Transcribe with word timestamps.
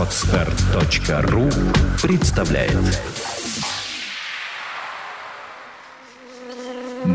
Отстар.ру 0.00 1.50
представляет 2.00 2.78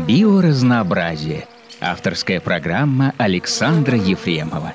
Биоразнообразие. 0.06 1.48
Авторская 1.80 2.38
программа 2.38 3.12
Александра 3.18 3.96
Ефремова. 3.98 4.72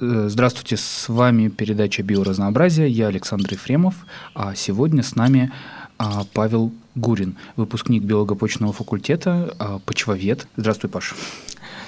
Э, 0.00 0.28
Здравствуйте, 0.28 0.78
с 0.78 1.10
вами 1.10 1.48
передача 1.48 2.02
«Биоразнообразие». 2.02 2.88
Я 2.88 3.08
Александр 3.08 3.52
Ефремов, 3.52 4.06
а 4.34 4.54
сегодня 4.54 5.02
с 5.02 5.14
нами 5.14 5.52
а, 5.98 6.24
Павел 6.32 6.72
Гурин, 6.94 7.36
выпускник 7.56 8.02
биолого-почного 8.02 8.72
факультета, 8.72 9.54
а, 9.58 9.78
почвовед. 9.80 10.48
Здравствуй, 10.56 10.88
Паш. 10.88 11.14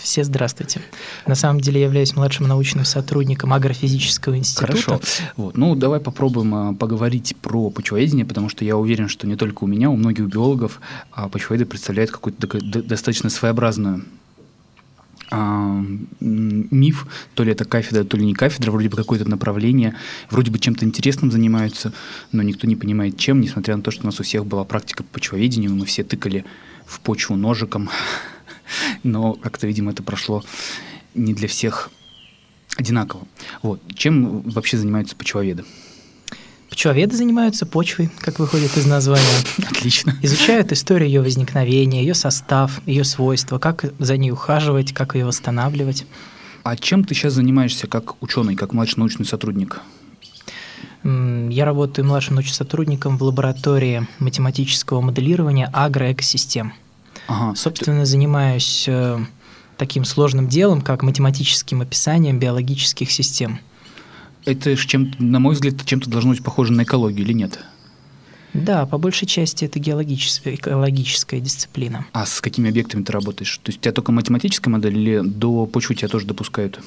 Все 0.07 0.23
здравствуйте. 0.23 0.81
На 1.27 1.35
самом 1.35 1.61
деле 1.61 1.81
я 1.81 1.87
являюсь 1.87 2.15
младшим 2.15 2.47
научным 2.47 2.85
сотрудником 2.85 3.53
агрофизического 3.53 4.39
института. 4.39 4.69
Хорошо. 4.69 5.01
Вот. 5.37 5.57
Ну, 5.57 5.75
давай 5.75 5.99
попробуем 5.99 6.55
а, 6.55 6.75
поговорить 6.75 7.35
про 7.43 7.71
почвоведение, 7.71 8.25
потому 8.25 8.49
что 8.49 8.65
я 8.65 8.77
уверен, 8.77 9.09
что 9.09 9.27
не 9.27 9.35
только 9.35 9.65
у 9.65 9.67
меня, 9.67 9.91
у 9.91 9.97
многих 9.97 10.27
биологов 10.27 10.81
а, 11.11 11.29
почвоведы 11.29 11.67
представляют 11.67 12.13
какую-то 12.13 12.41
такую 12.41 12.63
д- 12.63 12.83
достаточно 12.83 13.31
своеобразную 13.31 14.05
а, 15.33 15.85
миф, 16.21 17.09
то 17.35 17.43
ли 17.43 17.51
это 17.51 17.65
кафедра, 17.65 18.05
то 18.05 18.17
ли 18.17 18.25
не 18.25 18.35
кафедра, 18.35 18.71
вроде 18.71 18.89
бы 18.89 18.97
какое-то 18.97 19.29
направление, 19.29 19.97
вроде 20.31 20.53
бы 20.53 20.61
чем-то 20.61 20.85
интересным 20.85 21.33
занимаются, 21.33 21.93
но 22.31 22.45
никто 22.45 22.69
не 22.69 22.77
понимает 22.77 23.19
чем, 23.19 23.41
несмотря 23.41 23.77
на 23.77 23.83
то, 23.83 23.91
что 23.91 24.05
у 24.05 24.07
нас 24.07 24.21
у 24.21 24.23
всех 24.23 24.47
была 24.47 24.63
практика 24.63 25.03
по 25.03 25.15
почвоведению, 25.15 25.75
мы 25.75 25.85
все 25.85 26.05
тыкали 26.05 26.45
в 26.87 27.01
почву 27.01 27.35
ножиком, 27.35 27.91
но 29.03 29.35
как-то, 29.35 29.67
видимо, 29.67 29.93
это 29.93 30.03
прошло 30.03 30.43
не 31.15 31.35
для 31.35 31.49
всех 31.49 31.91
одинаково. 32.77 33.27
Вот. 33.63 33.81
Чем 33.95 34.43
вообще 34.43 34.77
занимаются 34.77 35.17
почвоведы? 35.17 35.65
Почвоведы 36.69 37.17
занимаются 37.17 37.65
почвой, 37.65 38.11
как 38.19 38.39
выходит 38.39 38.77
из 38.77 38.87
названия. 38.87 39.25
Отлично. 39.71 40.15
Изучают 40.23 40.73
историю 40.73 41.09
ее 41.09 41.23
возникновения, 41.23 42.03
ее 42.03 42.15
состав, 42.15 42.83
ее 42.87 43.05
свойства, 43.05 43.59
как 43.59 43.93
за 43.99 44.17
ней 44.17 44.31
ухаживать, 44.31 44.93
как 44.93 45.15
ее 45.15 45.25
восстанавливать. 45.25 46.07
А 46.65 46.77
чем 46.77 47.05
ты 47.05 47.15
сейчас 47.15 47.35
занимаешься 47.35 47.87
как 47.87 48.21
ученый, 48.23 48.57
как 48.57 48.73
младший 48.73 48.99
научный 48.99 49.25
сотрудник? 49.25 49.81
Я 51.05 51.65
работаю 51.65 52.05
младшим 52.05 52.35
научным 52.35 52.55
сотрудником 52.55 53.17
в 53.17 53.23
лаборатории 53.23 54.09
математического 54.19 55.01
моделирования 55.01 55.71
агроэкосистем. 55.73 56.73
Ага. 57.27 57.55
Собственно, 57.57 58.07
занимаюсь 58.07 58.85
э, 58.87 59.19
таким 59.77 60.05
сложным 60.05 60.49
делом, 60.49 60.81
как 60.81 61.03
математическим 61.03 61.81
описанием 61.81 62.39
биологических 62.39 63.11
систем. 63.11 63.61
Это 64.45 64.77
чем 64.77 65.13
на 65.19 65.41
мой 65.41 65.55
взгляд, 65.55 65.75
чем-то 65.85 66.09
должно 66.09 66.31
быть 66.31 66.43
похоже 66.43 66.73
на 66.73 66.85
экологию 66.85 67.25
или 67.25 67.33
нет? 67.33 67.59
Да, 68.55 68.87
по 68.87 68.97
большей 68.97 69.27
части 69.27 69.65
это 69.65 69.79
геологическая, 69.79 70.55
экологическая 70.55 71.41
дисциплина. 71.41 72.07
А 72.13 72.25
с 72.25 72.41
какими 72.41 72.71
объектами 72.71 73.03
ты 73.03 73.13
работаешь? 73.13 73.59
То 73.59 73.71
есть 73.71 73.81
у 73.81 73.83
тебя 73.83 73.93
только 73.93 74.13
математическая 74.13 74.73
модель 74.73 74.97
или 74.97 75.21
до 75.21 75.67
почвы 75.67 75.95
тебя 75.95 76.09
тоже 76.09 76.27
допускают? 76.27 76.81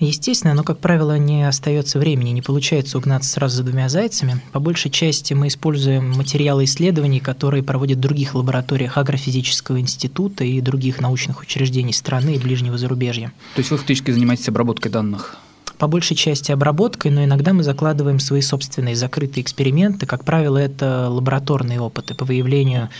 Естественно, 0.00 0.54
но, 0.54 0.64
как 0.64 0.80
правило, 0.80 1.16
не 1.18 1.46
остается 1.46 1.98
времени, 1.98 2.30
не 2.30 2.42
получается 2.42 2.98
угнаться 2.98 3.30
сразу 3.30 3.58
за 3.58 3.62
двумя 3.62 3.88
зайцами. 3.88 4.42
По 4.52 4.58
большей 4.58 4.90
части 4.90 5.34
мы 5.34 5.48
используем 5.48 6.10
материалы 6.10 6.64
исследований, 6.64 7.20
которые 7.20 7.62
проводят 7.62 7.98
в 7.98 8.00
других 8.00 8.34
лабораториях 8.34 8.98
Агрофизического 8.98 9.80
института 9.80 10.44
и 10.44 10.60
других 10.60 11.00
научных 11.00 11.40
учреждений 11.40 11.92
страны 11.92 12.34
и 12.34 12.38
ближнего 12.38 12.76
зарубежья. 12.76 13.32
То 13.54 13.60
есть 13.60 13.70
вы 13.70 13.76
фактически 13.76 14.10
занимаетесь 14.10 14.48
обработкой 14.48 14.90
данных? 14.90 15.36
По 15.78 15.88
большей 15.88 16.16
части 16.16 16.52
обработкой, 16.52 17.10
но 17.10 17.24
иногда 17.24 17.52
мы 17.52 17.62
закладываем 17.62 18.20
свои 18.20 18.40
собственные 18.40 18.96
закрытые 18.96 19.42
эксперименты. 19.42 20.06
Как 20.06 20.24
правило, 20.24 20.56
это 20.56 21.08
лабораторные 21.10 21.80
опыты 21.80 22.14
по 22.14 22.24
выявлению 22.24 22.90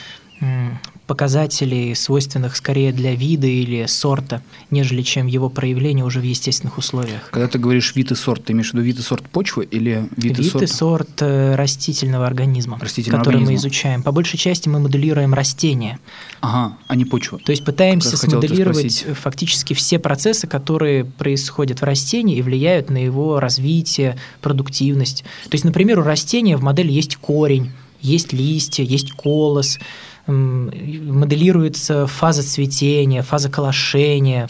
показателей, 1.06 1.94
свойственных 1.94 2.56
скорее 2.56 2.92
для 2.92 3.14
вида 3.14 3.46
или 3.46 3.84
сорта, 3.86 4.42
нежели 4.70 5.02
чем 5.02 5.26
его 5.26 5.50
проявление 5.50 6.04
уже 6.04 6.20
в 6.20 6.22
естественных 6.22 6.78
условиях. 6.78 7.28
Когда 7.30 7.46
ты 7.46 7.58
говоришь 7.58 7.94
вид 7.94 8.10
и 8.10 8.14
сорт, 8.14 8.44
ты 8.44 8.52
имеешь 8.52 8.70
в 8.70 8.74
виду 8.74 8.84
вид 8.84 8.98
и 8.98 9.02
сорт 9.02 9.28
почвы 9.28 9.64
или 9.70 10.08
вид, 10.16 10.38
Вид 10.38 10.62
и 10.62 10.66
сорт 10.66 11.20
э, 11.20 11.54
растительного 11.56 12.26
организма, 12.26 12.78
Растительного 12.80 13.20
который 13.20 13.36
мы 13.36 13.42
организма. 13.42 13.68
изучаем. 13.68 14.02
По 14.02 14.12
большей 14.12 14.38
части 14.38 14.68
мы 14.68 14.80
моделируем 14.80 15.34
растения. 15.34 15.98
Ага, 16.40 16.76
а 16.86 16.96
не 16.96 17.04
почва. 17.04 17.38
То 17.38 17.52
есть 17.52 17.64
пытаемся 17.64 18.16
смоделировать 18.16 19.04
фактически 19.20 19.74
все 19.74 19.98
процессы, 19.98 20.46
которые 20.46 21.04
происходят 21.04 21.80
в 21.80 21.84
растении 21.84 22.38
и 22.38 22.42
влияют 22.42 22.88
на 22.88 22.98
его 22.98 23.40
развитие, 23.40 24.16
продуктивность. 24.40 25.22
То 25.44 25.54
есть, 25.54 25.64
например, 25.64 25.98
у 25.98 26.02
растения 26.02 26.56
в 26.56 26.62
модели 26.62 26.92
есть 26.92 27.16
корень, 27.16 27.72
есть 28.00 28.32
листья, 28.32 28.84
есть 28.84 29.12
колос, 29.12 29.78
моделируется 30.26 32.06
фаза 32.06 32.42
цветения, 32.42 33.22
фаза 33.22 33.48
колошения. 33.50 34.48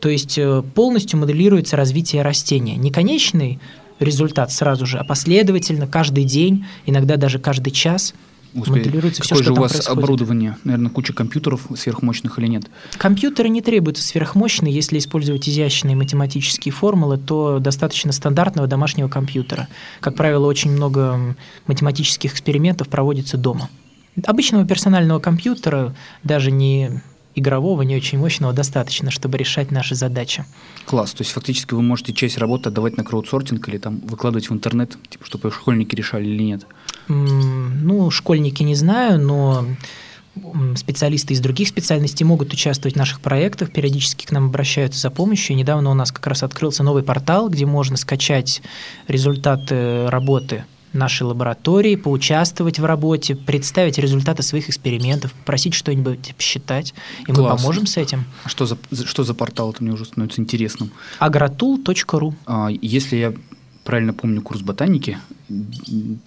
То 0.00 0.08
есть 0.08 0.38
э, 0.38 0.62
полностью 0.74 1.18
моделируется 1.18 1.76
развитие 1.76 2.22
растения. 2.22 2.76
Не 2.76 2.90
конечный 2.90 3.58
результат 3.98 4.52
сразу 4.52 4.86
же, 4.86 4.98
а 4.98 5.04
последовательно, 5.04 5.86
каждый 5.86 6.24
день, 6.24 6.66
иногда 6.86 7.16
даже 7.16 7.38
каждый 7.38 7.70
час 7.70 8.14
Господи, 8.54 8.84
моделируется 8.84 9.22
все, 9.22 9.34
что 9.34 9.44
же 9.44 9.52
у 9.52 9.56
вас 9.56 9.72
происходит. 9.72 9.98
оборудование? 9.98 10.56
Наверное, 10.62 10.90
куча 10.90 11.12
компьютеров 11.12 11.66
сверхмощных 11.76 12.38
или 12.38 12.46
нет? 12.46 12.64
Компьютеры 12.98 13.48
не 13.48 13.62
требуются 13.62 14.04
сверхмощные, 14.04 14.72
если 14.72 14.98
использовать 14.98 15.48
изящные 15.48 15.96
математические 15.96 16.72
формулы, 16.72 17.18
то 17.18 17.58
достаточно 17.58 18.12
стандартного 18.12 18.68
домашнего 18.68 19.08
компьютера. 19.08 19.68
Как 20.00 20.14
правило, 20.14 20.46
очень 20.46 20.70
много 20.70 21.36
математических 21.66 22.32
экспериментов 22.32 22.88
проводится 22.88 23.36
дома. 23.36 23.68
Обычного 24.24 24.66
персонального 24.66 25.18
компьютера, 25.18 25.94
даже 26.22 26.50
не 26.50 27.02
игрового, 27.34 27.82
не 27.82 27.96
очень 27.96 28.18
мощного, 28.18 28.52
достаточно, 28.52 29.10
чтобы 29.10 29.38
решать 29.38 29.70
наши 29.70 29.94
задачи. 29.94 30.44
Класс. 30.86 31.12
То 31.12 31.22
есть 31.22 31.32
фактически 31.32 31.74
вы 31.74 31.82
можете 31.82 32.12
часть 32.12 32.38
работы 32.38 32.68
отдавать 32.68 32.96
на 32.96 33.04
краудсортинг 33.04 33.68
или 33.68 33.78
там 33.78 33.98
выкладывать 34.04 34.50
в 34.50 34.52
интернет, 34.52 34.96
типа, 35.08 35.26
чтобы 35.26 35.50
школьники 35.50 35.94
решали 35.94 36.26
или 36.26 36.42
нет? 36.42 36.66
М, 37.08 37.86
Ну, 37.86 38.10
школьники 38.10 38.62
не 38.62 38.76
знаю, 38.76 39.20
но 39.20 39.66
специалисты 40.76 41.34
из 41.34 41.40
других 41.40 41.68
специальностей 41.68 42.24
могут 42.24 42.52
участвовать 42.52 42.94
в 42.94 42.98
наших 42.98 43.20
проектах, 43.20 43.72
периодически 43.72 44.26
к 44.26 44.32
нам 44.32 44.46
обращаются 44.46 45.00
за 45.00 45.10
помощью. 45.10 45.56
Недавно 45.56 45.90
у 45.90 45.94
нас 45.94 46.10
как 46.12 46.26
раз 46.26 46.42
открылся 46.42 46.82
новый 46.82 47.02
портал, 47.02 47.48
где 47.48 47.66
можно 47.66 47.96
скачать 47.96 48.62
результаты 49.06 50.08
работы 50.08 50.64
нашей 50.94 51.24
лаборатории, 51.24 51.96
поучаствовать 51.96 52.78
в 52.78 52.84
работе, 52.84 53.34
представить 53.34 53.98
результаты 53.98 54.42
своих 54.42 54.68
экспериментов, 54.68 55.32
попросить 55.32 55.74
что-нибудь 55.74 56.34
посчитать, 56.36 56.94
и 57.26 57.32
мы 57.32 57.38
Класс. 57.38 57.60
поможем 57.60 57.86
с 57.86 57.96
этим. 57.96 58.24
А 58.44 58.48
что 58.48 58.66
за, 58.66 58.78
что 59.04 59.24
за 59.24 59.34
портал? 59.34 59.70
Это 59.72 59.82
мне 59.82 59.92
уже 59.92 60.04
становится 60.04 60.40
интересным. 60.40 60.90
agrotool.ru 61.20 62.34
А, 62.46 62.68
Если 62.80 63.16
я 63.16 63.34
правильно 63.84 64.14
помню 64.14 64.40
курс 64.40 64.62
ботаники, 64.62 65.18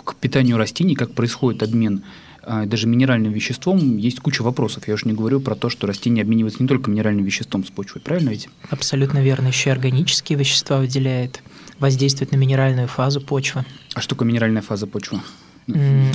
к 0.03 0.15
питанию 0.15 0.57
растений, 0.57 0.95
как 0.95 1.13
происходит 1.13 1.63
обмен 1.63 2.03
а, 2.43 2.65
даже 2.65 2.87
минеральным 2.87 3.33
веществом, 3.33 3.97
есть 3.97 4.19
куча 4.19 4.41
вопросов. 4.41 4.87
Я 4.87 4.93
уже 4.93 5.05
не 5.07 5.13
говорю 5.13 5.41
про 5.41 5.55
то, 5.55 5.69
что 5.69 5.87
растения 5.87 6.21
обмениваются 6.21 6.61
не 6.61 6.67
только 6.69 6.89
минеральным 6.89 7.25
веществом 7.25 7.65
с 7.65 7.69
почвой, 7.69 8.01
правильно 8.01 8.29
ведь? 8.29 8.47
Абсолютно 8.69 9.17
верно. 9.17 9.47
Еще 9.47 9.69
и 9.69 9.73
органические 9.73 10.37
вещества 10.37 10.77
выделяет, 10.77 11.41
воздействует 11.79 12.31
на 12.31 12.37
минеральную 12.37 12.87
фазу 12.87 13.21
почвы. 13.21 13.65
А 13.93 14.01
что 14.01 14.15
такое 14.15 14.27
минеральная 14.27 14.61
фаза 14.61 14.87
почвы? 14.87 15.19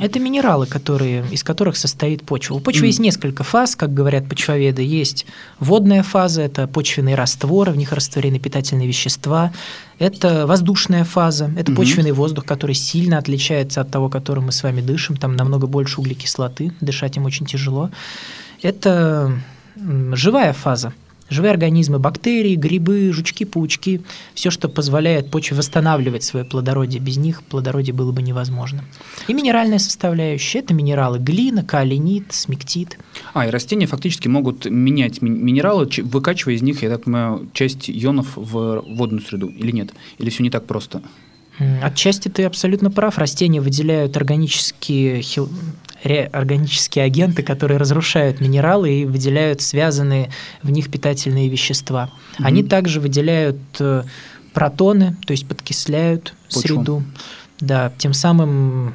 Это 0.01 0.19
минералы, 0.19 0.67
которые, 0.67 1.27
из 1.31 1.45
которых 1.45 1.77
состоит 1.77 2.23
почва. 2.23 2.55
У 2.55 2.61
почвы 2.61 2.85
М. 2.85 2.87
есть 2.87 3.01
несколько 3.01 3.45
фаз, 3.45 3.77
как 3.77 3.93
говорят 3.93 4.27
почвоведы. 4.27 4.81
Есть 4.83 5.27
водная 5.61 6.03
фаза, 6.03 6.41
это 6.41 6.67
почвенные 6.67 7.17
растворы, 7.17 7.71
в 7.73 7.77
них 7.77 7.93
растворены 7.93 8.39
питательные 8.39 8.89
вещества. 8.89 9.53
Это 9.99 10.47
воздушная 10.47 11.05
фаза, 11.05 11.51
это 11.55 11.71
Мгм. 11.71 11.77
почвенный 11.77 12.13
воздух, 12.13 12.47
который 12.47 12.75
сильно 12.75 13.19
отличается 13.19 13.83
от 13.83 13.91
того, 13.91 14.09
которым 14.09 14.47
мы 14.47 14.53
с 14.53 14.63
вами 14.63 14.81
дышим. 14.81 15.19
Там 15.19 15.37
намного 15.37 15.67
больше 15.67 16.01
углекислоты, 16.01 16.73
дышать 16.81 17.19
им 17.19 17.27
очень 17.27 17.45
тяжело. 17.45 17.91
Это 18.63 19.39
живая 20.15 20.55
фаза. 20.55 20.95
Живые 21.33 21.51
организмы, 21.51 21.99
бактерии, 21.99 22.55
грибы, 22.55 23.11
жучки, 23.13 23.45
паучки, 23.45 24.03
все, 24.35 24.51
что 24.51 24.69
позволяет 24.69 25.31
почве 25.31 25.57
восстанавливать 25.57 26.23
свое 26.23 26.45
плодородие. 26.45 27.01
Без 27.01 27.17
них 27.17 27.43
плодородие 27.43 27.95
было 27.95 28.13
бы 28.13 28.23
невозможно. 28.23 28.85
И 29.29 29.35
минеральная 29.35 29.79
составляющая– 29.79 30.59
это 30.61 30.75
минералы 30.75 31.19
глина, 31.19 31.65
калинит, 31.65 32.33
смектит. 32.33 32.99
А, 33.35 33.47
и 33.47 33.51
растения 33.51 33.87
фактически 33.87 34.29
могут 34.29 34.67
менять 34.67 35.23
ми- 35.23 35.31
минералы, 35.31 35.89
выкачивая 36.03 36.55
из 36.55 36.63
них, 36.63 36.83
я 36.83 36.91
так 36.91 37.05
понимаю, 37.05 37.49
часть 37.55 37.89
ионов 37.91 38.37
в 38.37 38.85
водную 38.87 39.23
среду, 39.23 39.49
или 39.49 39.71
нет? 39.71 39.93
Или 40.19 40.31
все 40.31 40.43
не 40.43 40.51
так 40.51 40.67
просто? 40.67 41.03
Отчасти 41.83 42.29
ты 42.29 42.45
абсолютно 42.45 42.91
прав. 42.91 43.19
Растения 43.19 43.61
выделяют 43.61 44.17
органические 44.17 45.21
хил- 45.21 45.51
органические 46.05 47.05
агенты, 47.05 47.43
которые 47.43 47.79
разрушают 47.79 48.41
минералы 48.41 48.93
и 48.93 49.05
выделяют 49.05 49.61
связанные 49.61 50.31
в 50.63 50.71
них 50.71 50.91
питательные 50.91 51.49
вещества. 51.49 52.11
Mm-hmm. 52.39 52.45
Они 52.45 52.63
также 52.63 53.01
выделяют 53.01 53.59
э, 53.79 54.03
протоны, 54.53 55.17
то 55.27 55.33
есть 55.33 55.47
подкисляют 55.47 56.35
Почву. 56.49 56.61
среду. 56.61 57.03
Да, 57.61 57.93
тем 57.99 58.13
самым 58.13 58.95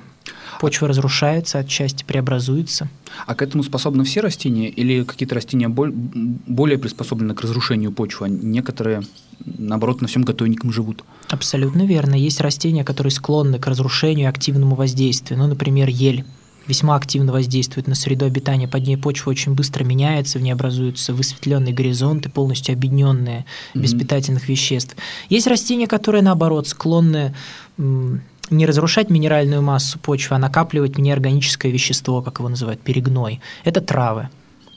почва 0.60 0.88
разрушается 0.88 1.60
отчасти, 1.60 2.04
преобразуется. 2.04 2.90
А 3.26 3.36
к 3.36 3.42
этому 3.42 3.64
способны 3.64 4.04
все 4.04 4.22
растения 4.22 4.70
или 4.70 5.04
какие-то 5.04 5.36
растения 5.36 5.70
более 5.70 6.78
приспособлены 6.78 7.34
к 7.36 7.42
разрушению 7.42 7.92
почвы, 7.92 8.26
а 8.26 8.30
некоторые, 8.30 9.04
наоборот, 9.46 10.02
на 10.02 10.08
всем 10.08 10.24
готовеньком 10.24 10.72
живут? 10.72 11.04
Абсолютно 11.30 11.86
верно. 11.86 12.16
Есть 12.16 12.42
растения, 12.42 12.84
которые 12.84 13.12
склонны 13.12 13.60
к 13.60 13.68
разрушению 13.68 14.26
и 14.26 14.30
активному 14.30 14.76
воздействию. 14.76 15.40
Ну, 15.40 15.48
например, 15.48 15.88
ель 15.88 16.26
весьма 16.68 16.96
активно 16.96 17.32
воздействует 17.32 17.88
на 17.88 17.96
среду 17.96 18.26
обитания. 18.26 18.68
Под 18.68 18.86
ней 18.86 18.98
почва 18.98 19.32
очень 19.32 19.54
быстро 19.54 19.84
меняется, 19.84 20.40
в 20.40 20.42
ней 20.42 20.52
образуются 20.52 21.14
высветленные 21.14 21.74
горизонты, 21.74 22.30
полностью 22.30 22.74
объединенные, 22.74 23.46
mm-hmm. 23.74 23.82
без 23.82 23.94
питательных 23.94 24.50
веществ. 24.50 24.96
Есть 25.30 25.48
растения, 25.48 25.88
которые, 25.88 26.22
наоборот, 26.22 26.68
склонны 26.68 27.34
не 27.78 28.66
разрушать 28.66 29.10
минеральную 29.10 29.62
массу 29.62 30.00
почвы, 30.00 30.36
а 30.36 30.40
накапливать 30.40 30.98
неорганическое 30.98 31.72
вещество, 31.72 32.22
как 32.22 32.40
его 32.40 32.50
называют, 32.50 32.82
перегной. 32.82 33.42
Это 33.64 33.82
травы. 33.82 34.30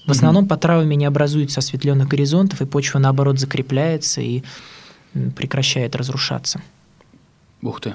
В 0.07 0.11
основном 0.11 0.45
mm-hmm. 0.45 0.49
под 0.49 0.61
травами 0.61 0.95
не 0.95 1.05
образуется 1.05 1.61
осветленных 1.61 2.09
горизонтов, 2.09 2.61
и 2.63 2.67
почва, 2.67 2.99
наоборот, 2.99 3.39
закрепляется 3.39 4.21
и 4.21 4.43
прекращает 5.37 5.95
разрушаться. 5.95 6.61
Ух 7.63 7.81
ты. 7.81 7.95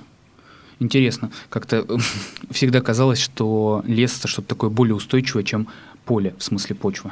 Интересно. 0.79 1.31
Как-то 1.49 1.85
всегда 2.51 2.81
казалось, 2.81 3.19
что 3.19 3.83
лес– 3.85 4.17
это 4.19 4.27
что-то 4.27 4.49
такое 4.49 4.69
более 4.69 4.95
устойчивое, 4.95 5.43
чем 5.43 5.67
поле, 6.05 6.33
в 6.37 6.43
смысле 6.43 6.75
почвы. 6.75 7.11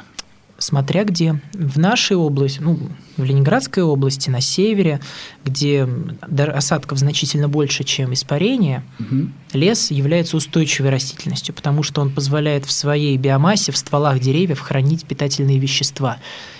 Смотря 0.64 1.04
где. 1.04 1.42
В 1.52 1.78
нашей 1.78 2.16
области, 2.16 2.58
ну, 2.58 2.78
в 3.18 3.22
Ленинградской 3.22 3.82
области, 3.82 4.30
на 4.30 4.40
севере, 4.40 4.98
где 5.44 5.86
осадков 6.22 6.98
значительно 6.98 7.50
больше, 7.50 7.84
чем 7.84 8.14
испарение, 8.14 8.82
угу. 8.98 9.28
лес 9.52 9.90
является 9.90 10.38
устойчивой 10.38 10.88
растительностью, 10.88 11.54
потому 11.54 11.82
что 11.82 12.00
он 12.00 12.10
позволяет 12.10 12.64
в 12.64 12.72
своей 12.72 13.18
биомассе, 13.18 13.72
в 13.72 13.76
стволах 13.76 14.20
деревьев 14.20 14.58
хранить 14.58 15.04
питательные 15.04 15.58
вещества. 15.58 16.16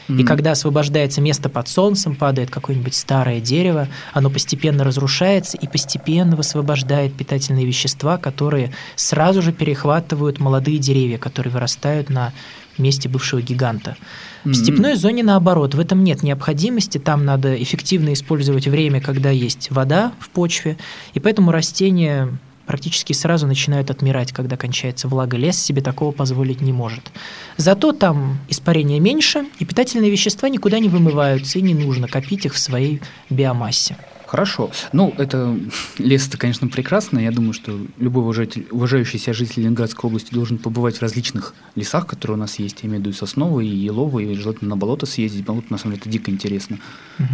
Mm-hmm. 0.07 0.21
И 0.21 0.25
когда 0.25 0.51
освобождается 0.51 1.23
место 1.23 1.49
под 1.49 1.67
солнцем, 1.67 2.15
падает 2.15 2.51
какое-нибудь 2.51 2.95
старое 2.95 3.41
дерево, 3.41 3.89
оно 4.13 4.29
постепенно 4.29 4.85
разрушается 4.85 5.57
и 5.57 5.67
постепенно 5.67 6.37
высвобождает 6.37 7.15
питательные 7.15 7.65
вещества, 7.65 8.19
которые 8.19 8.71
сразу 8.97 9.41
же 9.41 9.51
перехватывают 9.53 10.41
молодые 10.41 10.77
деревья, 10.77 11.17
которые 11.17 11.55
вырастают 11.55 12.11
на 12.11 12.35
месте 12.79 13.09
бывшего 13.09 13.41
гиганта. 13.41 13.97
В 14.45 14.49
mm-hmm. 14.49 14.55
степной 14.55 14.95
зоне 14.97 15.23
наоборот, 15.23 15.75
в 15.75 15.81
этом 15.81 16.05
нет 16.05 16.23
необходимости, 16.23 16.99
там 16.99 17.25
надо 17.25 17.61
эффективно 17.63 18.13
использовать 18.13 18.67
время, 18.67 19.01
когда 19.01 19.31
есть 19.31 19.71
вода 19.71 20.13
в 20.19 20.31
почве, 20.31 20.77
и 21.15 21.21
поэтому 21.21 21.51
растения 21.51 22.29
практически 22.67 23.13
сразу 23.13 23.47
начинают 23.47 23.91
отмирать, 23.91 24.33
когда 24.33 24.57
кончается 24.57 25.09
влага. 25.09 25.37
Лес 25.37 25.59
себе 25.59 25.83
такого 25.83 26.13
позволить 26.13 26.61
не 26.61 26.73
может. 26.73 27.13
Зато 27.57 27.93
там 27.93 28.39
испарения 28.49 29.01
меньше, 29.01 29.47
и 29.59 29.65
питательные 29.65 30.11
вещества 30.11 30.49
никуда 30.49 30.79
не 30.79 30.89
вымываются, 30.89 31.59
и 31.59 31.63
не 31.63 31.75
нужно 31.75 32.09
копить 32.09 32.47
их 32.47 32.55
в 32.55 32.59
своей 32.59 33.01
биомассе. 33.31 33.97
Хорошо. 34.35 34.73
Ну, 34.93 35.15
это 35.17 35.57
лес 35.99 36.27
это, 36.27 36.37
конечно, 36.39 36.67
прекрасно. 36.67 37.21
Я 37.21 37.31
думаю, 37.31 37.53
что 37.53 37.79
любой 37.99 38.25
уважатель, 38.25 38.67
уважающий 38.73 39.21
себя 39.21 39.33
житель 39.33 39.63
Ленинградской 39.63 40.09
области 40.09 40.35
должен 40.35 40.59
побывать 40.59 40.97
в 40.97 41.03
различных 41.03 41.55
лесах, 41.77 42.09
которые 42.09 42.37
у 42.37 42.41
нас 42.41 42.59
есть. 42.59 42.83
Я 42.83 42.89
имею 42.89 42.99
в 42.99 43.01
виду 43.03 43.11
и 43.11 43.13
сосновый, 43.13 43.69
и 43.69 43.77
еловый, 43.77 44.33
и 44.33 44.35
желательно 44.35 44.71
на 44.71 44.77
болото 44.77 45.07
съездить. 45.07 45.45
Болото, 45.45 45.69
на 45.71 45.79
самом 45.79 45.93
деле, 45.95 46.01
это 46.01 46.11
дико 46.11 46.33
интересно. 46.33 46.81
Угу, 47.21 47.29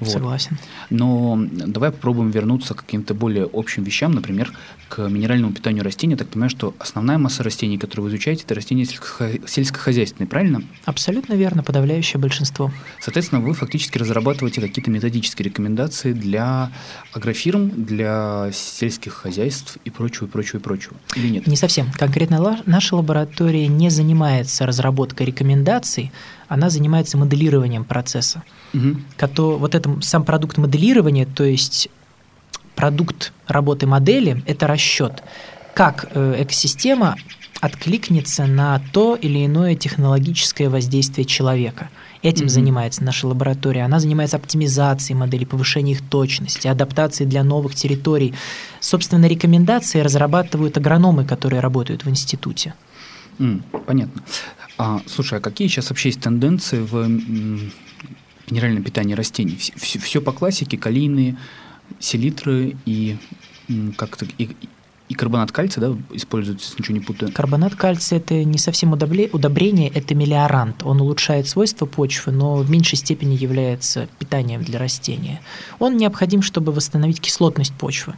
вот. 0.00 0.08
Согласен. 0.08 0.56
Но 0.88 1.38
давай 1.38 1.90
попробуем 1.90 2.30
вернуться 2.30 2.72
к 2.72 2.78
каким-то 2.78 3.12
более 3.12 3.46
общим 3.52 3.84
вещам, 3.84 4.12
например, 4.12 4.50
к 4.88 5.06
минеральному 5.10 5.52
питанию 5.52 5.84
растений. 5.84 6.12
Я 6.12 6.16
так 6.16 6.28
понимаю, 6.28 6.48
что 6.48 6.74
основная 6.78 7.18
масса 7.18 7.42
растений, 7.42 7.76
которые 7.76 8.04
вы 8.04 8.08
изучаете, 8.08 8.44
это 8.44 8.54
растения 8.54 8.86
сельскохозяйственные, 8.86 10.26
правильно? 10.26 10.62
Абсолютно 10.86 11.34
верно, 11.34 11.62
подавляющее 11.62 12.18
большинство. 12.18 12.72
Соответственно, 12.98 13.42
вы 13.42 13.52
фактически 13.52 13.98
разрабатываете 13.98 14.62
какие-то 14.62 14.90
методические 14.90 15.44
рекомендации 15.44 16.14
для 16.14 16.45
агрофирм, 17.12 17.70
для 17.84 18.50
сельских 18.52 19.12
хозяйств 19.12 19.78
и 19.84 19.90
прочего, 19.90 20.26
и 20.26 20.28
прочего, 20.28 20.58
и 20.58 20.62
прочего? 20.62 20.96
Или 21.14 21.28
нет? 21.28 21.46
Не 21.46 21.56
совсем. 21.56 21.90
Конкретно 21.92 22.62
наша 22.66 22.96
лаборатория 22.96 23.66
не 23.66 23.90
занимается 23.90 24.66
разработкой 24.66 25.26
рекомендаций, 25.26 26.12
она 26.48 26.70
занимается 26.70 27.18
моделированием 27.18 27.84
процесса. 27.84 28.42
Угу. 28.74 28.96
Кото, 29.16 29.56
вот 29.58 29.74
это 29.74 29.98
сам 30.02 30.24
продукт 30.24 30.58
моделирования, 30.58 31.26
то 31.26 31.44
есть 31.44 31.88
продукт 32.74 33.32
работы 33.46 33.86
модели, 33.86 34.42
это 34.46 34.66
расчет, 34.66 35.22
как 35.74 36.08
э, 36.14 36.42
экосистема 36.42 37.16
откликнется 37.60 38.46
на 38.46 38.80
то 38.92 39.16
или 39.16 39.46
иное 39.46 39.74
технологическое 39.74 40.68
воздействие 40.68 41.24
человека– 41.24 41.88
Этим 42.26 42.46
mm-hmm. 42.46 42.48
занимается 42.48 43.04
наша 43.04 43.28
лаборатория. 43.28 43.84
Она 43.84 44.00
занимается 44.00 44.36
оптимизацией 44.36 45.16
моделей, 45.16 45.46
повышением 45.46 45.96
их 45.96 46.02
точности, 46.02 46.66
адаптацией 46.66 47.30
для 47.30 47.44
новых 47.44 47.76
территорий. 47.76 48.34
Собственно, 48.80 49.26
рекомендации 49.26 50.00
разрабатывают 50.00 50.76
агрономы, 50.76 51.24
которые 51.24 51.60
работают 51.60 52.04
в 52.04 52.10
институте. 52.10 52.74
Mm, 53.38 53.62
понятно. 53.86 54.22
А, 54.76 55.00
слушай, 55.06 55.38
а 55.38 55.40
какие 55.40 55.68
сейчас 55.68 55.90
вообще 55.90 56.08
есть 56.08 56.20
тенденции 56.20 56.80
в 56.80 57.06
минеральном 58.50 58.82
питании 58.82 59.14
растений? 59.14 59.56
Все, 59.76 60.00
все 60.00 60.20
по 60.20 60.32
классике, 60.32 60.76
калийные, 60.76 61.36
селитры 62.00 62.76
и 62.86 63.18
как-то 63.96 64.26
и, 64.36 64.56
и 65.08 65.14
карбонат 65.14 65.52
кальция, 65.52 65.88
да, 65.88 65.96
используется, 66.12 66.66
если 66.66 66.82
ничего 66.82 66.98
не 66.98 67.04
путаю? 67.04 67.32
Карбонат 67.32 67.76
кальция– 67.76 68.18
это 68.18 68.42
не 68.42 68.58
совсем 68.58 68.92
удобрение, 68.92 69.88
это 69.88 70.14
мелиорант. 70.14 70.82
Он 70.82 71.00
улучшает 71.00 71.46
свойства 71.46 71.86
почвы, 71.86 72.32
но 72.32 72.56
в 72.56 72.70
меньшей 72.70 72.96
степени 72.96 73.36
является 73.36 74.08
питанием 74.18 74.64
для 74.64 74.80
растения. 74.80 75.40
Он 75.78 75.96
необходим, 75.96 76.42
чтобы 76.42 76.72
восстановить 76.72 77.20
кислотность 77.20 77.72
почвы. 77.74 78.14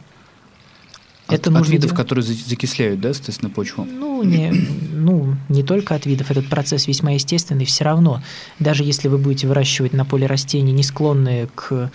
От, 1.27 1.35
это 1.35 1.51
от 1.51 1.69
видов, 1.69 1.91
делать. 1.91 1.95
которые 1.95 2.23
закисляют, 2.23 3.01
да, 3.01 3.13
соответственно, 3.13 3.51
почву? 3.51 3.85
Ну 3.85 4.23
не, 4.23 4.51
ну, 4.91 5.35
не 5.47 5.61
только 5.61 5.93
от 5.93 6.07
видов. 6.07 6.31
Этот 6.31 6.49
процесс 6.49 6.87
весьма 6.87 7.11
естественный. 7.11 7.65
Все 7.65 7.83
равно, 7.83 8.23
даже 8.57 8.83
если 8.83 9.09
вы 9.09 9.19
будете 9.19 9.47
выращивать 9.47 9.93
на 9.93 10.05
поле 10.05 10.25
растения, 10.25 10.71
не 10.71 10.81
склонные 10.81 11.47
к 11.53 11.91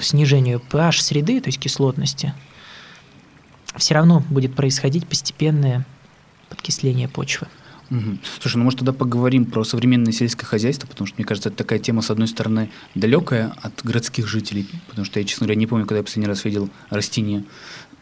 снижению 0.00 0.62
pH 0.66 1.02
среды, 1.02 1.42
то 1.42 1.48
есть 1.48 1.58
кислотности, 1.58 2.32
все 3.78 3.94
равно 3.94 4.22
будет 4.30 4.54
происходить 4.54 5.06
постепенное 5.06 5.84
подкисление 6.48 7.08
почвы. 7.08 7.48
Угу. 7.90 8.18
Слушай, 8.40 8.56
ну 8.56 8.64
может 8.64 8.80
тогда 8.80 8.92
поговорим 8.92 9.44
про 9.44 9.62
современное 9.62 10.12
сельское 10.12 10.44
хозяйство, 10.44 10.88
потому 10.88 11.06
что 11.06 11.16
мне 11.18 11.24
кажется, 11.24 11.50
это 11.50 11.58
такая 11.58 11.78
тема, 11.78 12.02
с 12.02 12.10
одной 12.10 12.26
стороны, 12.26 12.70
далекая 12.94 13.54
от 13.62 13.80
городских 13.84 14.26
жителей, 14.26 14.68
потому 14.88 15.04
что 15.04 15.20
я, 15.20 15.26
честно 15.26 15.46
говоря, 15.46 15.58
не 15.58 15.66
помню, 15.66 15.86
когда 15.86 15.98
я 15.98 16.02
последний 16.02 16.26
раз 16.26 16.44
видел 16.44 16.68
растения, 16.90 17.44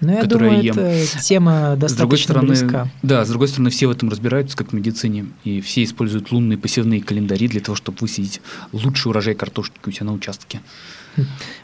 ну, 0.00 0.12
я 0.12 0.24
думаю, 0.24 0.62
ем. 0.62 0.78
это 0.78 1.22
тема 1.22 1.76
достаточно 1.76 1.88
с 1.88 1.94
другой 1.94 2.18
стороны, 2.18 2.48
близка. 2.48 2.88
Да, 3.02 3.24
с 3.24 3.28
другой 3.28 3.48
стороны, 3.48 3.70
все 3.70 3.86
в 3.86 3.90
этом 3.90 4.08
разбираются, 4.08 4.56
как 4.56 4.70
в 4.70 4.72
медицине, 4.72 5.26
и 5.44 5.60
все 5.60 5.84
используют 5.84 6.32
лунные 6.32 6.58
посевные 6.58 7.02
календари 7.02 7.48
для 7.48 7.60
того, 7.60 7.76
чтобы 7.76 7.98
высадить 8.00 8.40
лучший 8.72 9.08
урожай 9.10 9.34
картошки 9.34 9.74
у 9.86 9.90
себя 9.90 10.06
на 10.06 10.12
участке. 10.12 10.60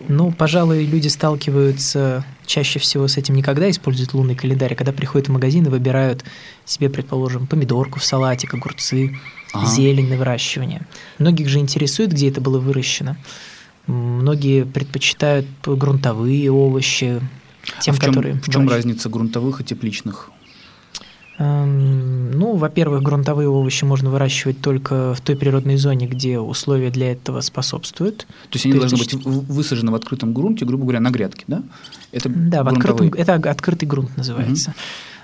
Ну, 0.08 0.30
пожалуй, 0.30 0.84
люди 0.84 1.08
сталкиваются 1.08 2.24
чаще 2.46 2.78
всего 2.78 3.06
с 3.06 3.16
этим 3.16 3.34
никогда 3.36 3.70
используют 3.70 4.14
лунный 4.14 4.34
календарь, 4.34 4.72
а 4.72 4.76
когда 4.76 4.92
приходят 4.92 5.28
в 5.28 5.32
магазин 5.32 5.66
и 5.66 5.68
выбирают 5.68 6.24
себе, 6.64 6.88
предположим, 6.88 7.46
помидорку 7.46 8.00
в 8.00 8.04
салатик, 8.04 8.54
огурцы, 8.54 9.18
ага. 9.52 9.66
зелень 9.66 10.08
на 10.08 10.16
выращивание. 10.16 10.82
Многих 11.18 11.48
же 11.48 11.58
интересует, 11.58 12.12
где 12.12 12.28
это 12.28 12.40
было 12.40 12.58
выращено. 12.58 13.16
Многие 13.86 14.64
предпочитают 14.64 15.46
грунтовые 15.64 16.50
овощи, 16.50 17.20
тем, 17.80 17.94
а 17.94 17.96
в 17.96 18.00
чем, 18.00 18.12
которые... 18.12 18.34
В 18.34 18.50
чем 18.50 18.68
разница 18.68 19.08
грунтовых 19.08 19.60
и 19.60 19.64
тепличных? 19.64 20.30
Эм, 21.40 22.32
ну, 22.32 22.56
во-первых, 22.56 23.02
грунтовые 23.02 23.48
овощи 23.48 23.84
можно 23.84 24.10
выращивать 24.10 24.60
только 24.60 25.14
в 25.14 25.22
той 25.22 25.36
природной 25.36 25.76
зоне, 25.76 26.06
где 26.06 26.38
условия 26.38 26.90
для 26.90 27.12
этого 27.12 27.40
способствуют. 27.40 28.26
То 28.50 28.56
есть 28.56 28.66
они 28.66 28.74
То 28.74 28.80
должны 28.80 28.98
быть 28.98 29.14
высажены 29.24 29.90
в 29.90 29.94
открытом 29.94 30.34
грунте, 30.34 30.66
грубо 30.66 30.82
говоря, 30.82 31.00
на 31.00 31.10
грядке, 31.10 31.44
да? 31.46 31.62
Это 32.12 32.28
да, 32.28 32.62
в 32.62 32.68
открытом, 32.68 33.08
это 33.14 33.34
открытый 33.34 33.88
грунт 33.88 34.14
называется. 34.18 34.74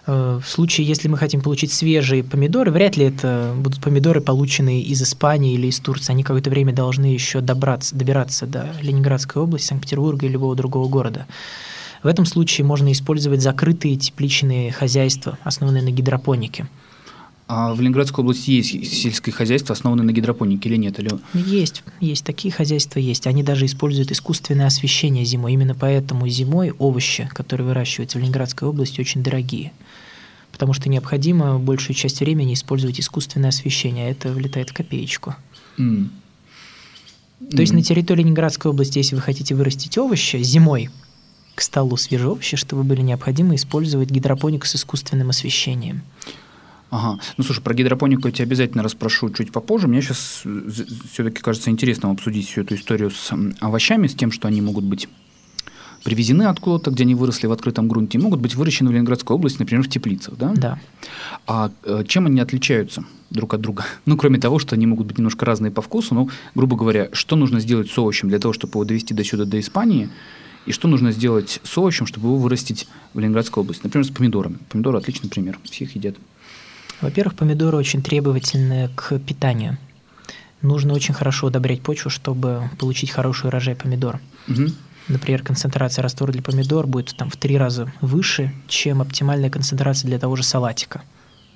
Угу. 0.06 0.40
В 0.40 0.44
случае, 0.46 0.86
если 0.86 1.08
мы 1.08 1.18
хотим 1.18 1.40
получить 1.40 1.72
свежие 1.72 2.22
помидоры, 2.22 2.70
вряд 2.70 2.96
ли 2.96 3.06
это 3.06 3.52
будут 3.58 3.82
помидоры, 3.82 4.20
полученные 4.20 4.80
из 4.80 5.02
Испании 5.02 5.54
или 5.54 5.66
из 5.66 5.80
Турции. 5.80 6.12
Они 6.12 6.22
какое-то 6.22 6.48
время 6.48 6.72
должны 6.72 7.06
еще 7.06 7.40
добраться, 7.40 7.94
добираться 7.94 8.46
до 8.46 8.70
Ленинградской 8.80 9.42
области, 9.42 9.66
Санкт-Петербурга 9.66 10.24
или 10.24 10.34
любого 10.34 10.54
другого 10.54 10.88
города. 10.88 11.26
В 12.06 12.08
этом 12.08 12.24
случае 12.24 12.64
можно 12.64 12.92
использовать 12.92 13.42
закрытые 13.42 13.96
тепличные 13.96 14.70
хозяйства, 14.70 15.40
основанные 15.42 15.82
на 15.82 15.90
гидропонике. 15.90 16.68
А 17.48 17.74
в 17.74 17.80
Ленинградской 17.80 18.22
области 18.22 18.48
есть 18.52 18.94
сельское 18.94 19.32
хозяйство, 19.32 19.72
основанное 19.72 20.04
на 20.04 20.12
гидропонике 20.12 20.68
или 20.68 20.76
нет? 20.76 21.00
Или... 21.00 21.10
Есть, 21.34 21.82
есть. 21.98 22.24
Такие 22.24 22.54
хозяйства 22.54 23.00
есть. 23.00 23.26
Они 23.26 23.42
даже 23.42 23.66
используют 23.66 24.12
искусственное 24.12 24.68
освещение 24.68 25.24
зимой. 25.24 25.54
Именно 25.54 25.74
поэтому 25.74 26.28
зимой 26.28 26.70
овощи, 26.78 27.28
которые 27.34 27.66
выращиваются 27.66 28.18
в 28.18 28.20
Ленинградской 28.20 28.68
области, 28.68 29.00
очень 29.00 29.24
дорогие. 29.24 29.72
Потому 30.52 30.74
что 30.74 30.88
необходимо 30.88 31.58
большую 31.58 31.96
часть 31.96 32.20
времени 32.20 32.54
использовать 32.54 33.00
искусственное 33.00 33.48
освещение, 33.48 34.06
а 34.06 34.10
это 34.12 34.28
влетает 34.28 34.70
в 34.70 34.74
копеечку. 34.74 35.34
Mm. 35.76 36.10
То 37.50 37.62
есть 37.62 37.72
на 37.72 37.82
территории 37.82 38.22
Ленинградской 38.22 38.70
области, 38.70 38.98
если 38.98 39.16
вы 39.16 39.22
хотите 39.22 39.56
вырастить 39.56 39.98
овощи 39.98 40.40
зимой, 40.40 40.88
к 41.56 41.62
столу 41.62 41.96
свежие 41.96 42.30
овощи, 42.30 42.56
чтобы 42.56 42.84
были 42.84 43.00
необходимо 43.00 43.56
использовать 43.56 44.10
гидропонику 44.10 44.66
с 44.66 44.76
искусственным 44.76 45.30
освещением. 45.30 46.02
Ага. 46.90 47.18
Ну, 47.36 47.44
слушай, 47.44 47.62
про 47.62 47.74
гидропонику 47.74 48.28
я 48.28 48.32
тебя 48.32 48.44
обязательно 48.44 48.82
расспрошу 48.82 49.30
чуть 49.30 49.50
попозже. 49.50 49.88
Мне 49.88 50.02
сейчас 50.02 50.44
все-таки 51.12 51.42
кажется 51.42 51.70
интересным 51.70 52.12
обсудить 52.12 52.46
всю 52.46 52.60
эту 52.60 52.76
историю 52.76 53.10
с 53.10 53.32
овощами, 53.60 54.06
с 54.06 54.14
тем, 54.14 54.30
что 54.30 54.46
они 54.46 54.60
могут 54.60 54.84
быть 54.84 55.08
привезены 56.04 56.44
откуда-то, 56.44 56.92
где 56.92 57.02
они 57.02 57.16
выросли 57.16 57.48
в 57.48 57.52
открытом 57.52 57.88
грунте, 57.88 58.18
и 58.18 58.20
могут 58.20 58.38
быть 58.38 58.54
выращены 58.54 58.90
в 58.90 58.92
Ленинградской 58.92 59.34
области, 59.34 59.58
например, 59.58 59.82
в 59.82 59.88
теплицах, 59.88 60.36
да? 60.36 60.52
Да. 60.54 60.78
А 61.48 61.72
э, 61.82 62.04
чем 62.06 62.26
они 62.26 62.38
отличаются 62.38 63.04
друг 63.30 63.54
от 63.54 63.60
друга? 63.60 63.84
Ну, 64.04 64.16
кроме 64.16 64.38
того, 64.38 64.60
что 64.60 64.76
они 64.76 64.86
могут 64.86 65.08
быть 65.08 65.18
немножко 65.18 65.44
разные 65.44 65.72
по 65.72 65.82
вкусу, 65.82 66.14
ну, 66.14 66.30
грубо 66.54 66.76
говоря, 66.76 67.08
что 67.12 67.34
нужно 67.34 67.58
сделать 67.58 67.90
с 67.90 67.98
овощем 67.98 68.28
для 68.28 68.38
того, 68.38 68.52
чтобы 68.52 68.74
его 68.74 68.84
довести 68.84 69.14
до 69.14 69.24
сюда, 69.24 69.46
до 69.46 69.58
Испании, 69.58 70.08
и 70.66 70.72
что 70.72 70.88
нужно 70.88 71.12
сделать 71.12 71.60
с 71.62 71.78
овощем, 71.78 72.06
чтобы 72.06 72.28
его 72.28 72.38
вырастить 72.38 72.88
в 73.14 73.18
Ленинградской 73.18 73.62
области? 73.62 73.82
Например, 73.84 74.06
с 74.06 74.10
помидорами. 74.10 74.58
Помидоры– 74.68 74.98
отличный 74.98 75.30
пример, 75.30 75.58
все 75.64 75.84
их 75.84 75.94
едят. 75.94 76.16
Во-первых, 77.00 77.34
помидоры 77.36 77.76
очень 77.76 78.02
требовательны 78.02 78.90
к 78.94 79.18
питанию. 79.18 79.78
Нужно 80.62 80.94
очень 80.94 81.14
хорошо 81.14 81.48
удобрять 81.48 81.82
почву, 81.82 82.10
чтобы 82.10 82.70
получить 82.78 83.10
хороший 83.10 83.46
урожай 83.46 83.76
помидор. 83.76 84.20
Угу. 84.48 84.72
Например, 85.08 85.42
концентрация 85.42 86.02
раствора 86.02 86.32
для 86.32 86.42
помидор 86.42 86.86
будет 86.86 87.14
там, 87.16 87.30
в 87.30 87.36
три 87.36 87.56
раза 87.56 87.92
выше, 88.00 88.52
чем 88.66 89.00
оптимальная 89.00 89.50
концентрация 89.50 90.08
для 90.08 90.18
того 90.18 90.34
же 90.34 90.42
салатика. 90.42 91.02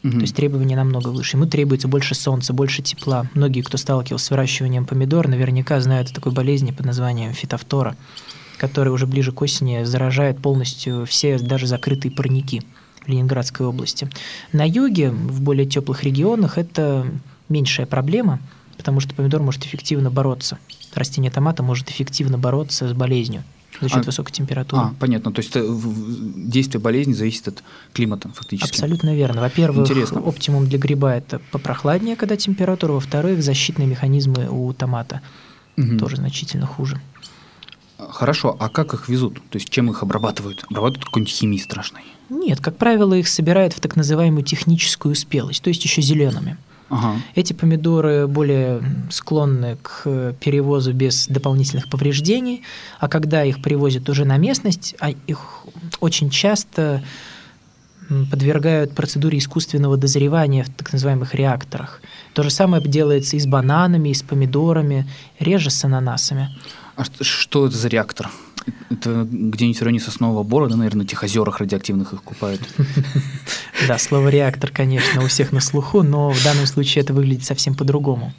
Угу. 0.05 0.13
То 0.13 0.21
есть 0.21 0.37
требования 0.37 0.77
намного 0.77 1.09
выше. 1.09 1.37
Ему 1.37 1.47
требуется 1.47 1.89
больше 1.89 2.15
солнца, 2.15 2.53
больше 2.53 2.83
тепла. 2.83 3.27
Многие, 3.35 3.63
кто 3.63 3.77
сталкивался 3.77 4.27
с 4.27 4.31
выращиванием 4.31 4.85
помидор, 4.85 5.27
наверняка 5.27 5.81
знают 5.81 6.11
о 6.11 6.15
такой 6.15 6.33
болезни 6.33 6.71
под 6.71 6.87
названием 6.87 7.33
фитофтора, 7.33 7.97
которая 8.61 8.93
уже 8.93 9.07
ближе 9.07 9.33
к 9.33 9.41
осени 9.41 9.85
заражает 9.85 10.39
полностью 10.39 11.07
все 11.07 11.39
даже 11.39 11.67
закрытые 11.67 12.13
парники 12.13 12.63
в 13.07 13.09
Ленинградской 13.09 13.65
области. 13.65 14.11
На 14.53 14.69
юге, 14.69 15.11
в 15.11 15.41
более 15.41 15.67
теплых 15.67 16.05
регионах, 16.05 16.59
это 16.59 17.07
меньшая 17.49 17.87
проблема, 17.87 18.39
потому 18.77 19.01
что 19.01 19.15
помидор 19.15 19.43
может 19.43 19.65
эффективно 19.65 20.11
бороться. 20.11 20.59
Растение 20.95 21.31
томата 21.31 21.63
может 21.63 21.91
эффективно 21.91 22.37
бороться 22.37 22.87
с 22.87 22.93
болезнью 22.93 23.45
за 23.81 23.89
счет 23.89 23.99
а, 23.99 24.03
высокой 24.03 24.33
температуры. 24.33 24.83
А, 24.83 24.95
понятно. 25.01 25.33
То 25.33 25.41
есть 25.41 25.57
э, 25.57 25.65
действие 26.37 26.83
болезни 26.83 27.15
зависит 27.15 27.49
от 27.49 27.65
климата 27.95 28.29
фактически. 28.29 28.69
Абсолютно 28.69 29.15
верно. 29.15 29.41
Во-первых, 29.41 29.89
Интересно. 29.89 30.21
оптимум 30.21 30.67
для 30.67 30.79
гриба– 30.79 31.15
это 31.17 31.41
попрохладнее, 31.51 32.15
когда 32.15 32.37
температура. 32.37 32.93
Во-вторых, 32.93 33.43
защитные 33.43 33.89
механизмы 33.89 34.49
у 34.51 34.71
томата 34.75 35.23
угу. 35.79 35.97
тоже 35.97 36.17
значительно 36.17 36.67
хуже. 36.67 37.01
Хорошо, 38.11 38.57
а 38.59 38.69
как 38.69 38.95
их 38.95 39.09
везут? 39.09 39.35
То 39.51 39.57
есть 39.57 39.69
чем 39.69 39.91
их 39.91 40.03
обрабатывают? 40.03 40.65
Обрабатывают 40.71 41.05
какой-нибудь 41.05 41.33
химией 41.33 41.63
страшной? 41.63 42.03
Нет, 42.29 42.61
как 42.61 42.77
правило, 42.77 43.15
их 43.15 43.29
собирают 43.29 43.73
в 43.73 43.81
так 43.81 43.97
называемую 43.97 44.45
техническую 44.45 45.15
спелость, 45.15 45.63
то 45.63 45.69
есть 45.69 45.85
еще 45.85 46.01
зелеными. 46.01 46.57
Ага. 46.89 47.21
Эти 47.37 47.53
помидоры 47.53 48.27
более 48.27 48.83
склонны 49.11 49.79
к 49.81 50.35
перевозу 50.41 50.93
без 50.93 51.29
дополнительных 51.29 51.89
повреждений, 51.89 52.63
а 52.99 53.09
когда 53.09 53.45
их 53.45 53.63
привозят 53.63 54.09
уже 54.09 54.25
на 54.25 54.37
местность, 54.39 54.97
а 54.99 55.11
их 55.11 55.67
очень 56.01 56.31
часто 56.31 57.03
подвергают 58.09 58.93
процедуре 58.97 59.39
искусственного 59.39 59.97
дозревания 59.97 60.65
в 60.65 60.71
так 60.71 60.93
называемых 60.93 61.33
реакторах. 61.37 62.03
То 62.33 62.43
же 62.43 62.51
самое 62.51 62.83
делается 62.83 63.37
и 63.37 63.41
с 63.41 63.47
бананами, 63.47 64.09
и 64.09 64.15
с 64.15 64.23
помидорами, 64.23 65.09
реже 65.39 65.71
с 65.71 65.85
ананасами. 65.85 66.49
А 67.01 67.25
что 67.25 67.67
это 67.67 67.77
за 67.77 67.89
реактор? 67.89 68.31
Это 68.91 69.27
где-нибудь 69.31 69.79
в 69.79 69.83
районе 69.83 70.01
Соснового 70.01 70.43
Бора, 70.43 70.69
да, 70.69 70.77
наверное, 70.77 71.05
на 71.05 71.07
этих 71.07 71.23
озерах 71.23 71.59
радиоактивных 71.59 72.13
их 72.13 72.23
купают. 72.23 72.61
Да, 73.89 73.97
слово 73.97 74.29
«реактор», 74.29 74.71
конечно, 74.71 75.25
у 75.25 75.27
всех 75.27 75.53
на 75.53 75.61
слуху, 75.61 76.03
но 76.03 76.29
в 76.31 76.45
данном 76.45 76.67
случае 76.67 77.03
это 77.03 77.15
выглядит 77.15 77.45
совсем 77.45 77.75
по-другому. 77.75 78.35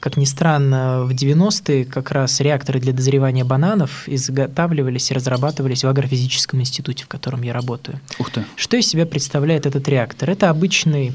Как 0.00 0.18
ни 0.18 0.26
странно, 0.26 1.04
в 1.04 1.12
90-е 1.12 1.86
как 1.86 2.10
раз 2.10 2.40
реакторы 2.40 2.78
для 2.78 2.92
дозревания 2.92 3.46
бананов 3.46 4.06
изготавливались 4.06 5.10
и 5.10 5.14
разрабатывались 5.14 5.82
в 5.82 5.88
агрофизическом 5.88 6.60
институте, 6.60 7.04
в 7.04 7.08
котором 7.08 7.40
я 7.40 7.54
работаю. 7.54 7.98
Ух 8.18 8.30
ты. 8.30 8.44
Что 8.56 8.76
из 8.76 8.86
себя 8.86 9.06
представляет 9.06 9.64
этот 9.64 9.88
реактор? 9.88 10.28
Это 10.28 10.50
обычный 10.50 11.14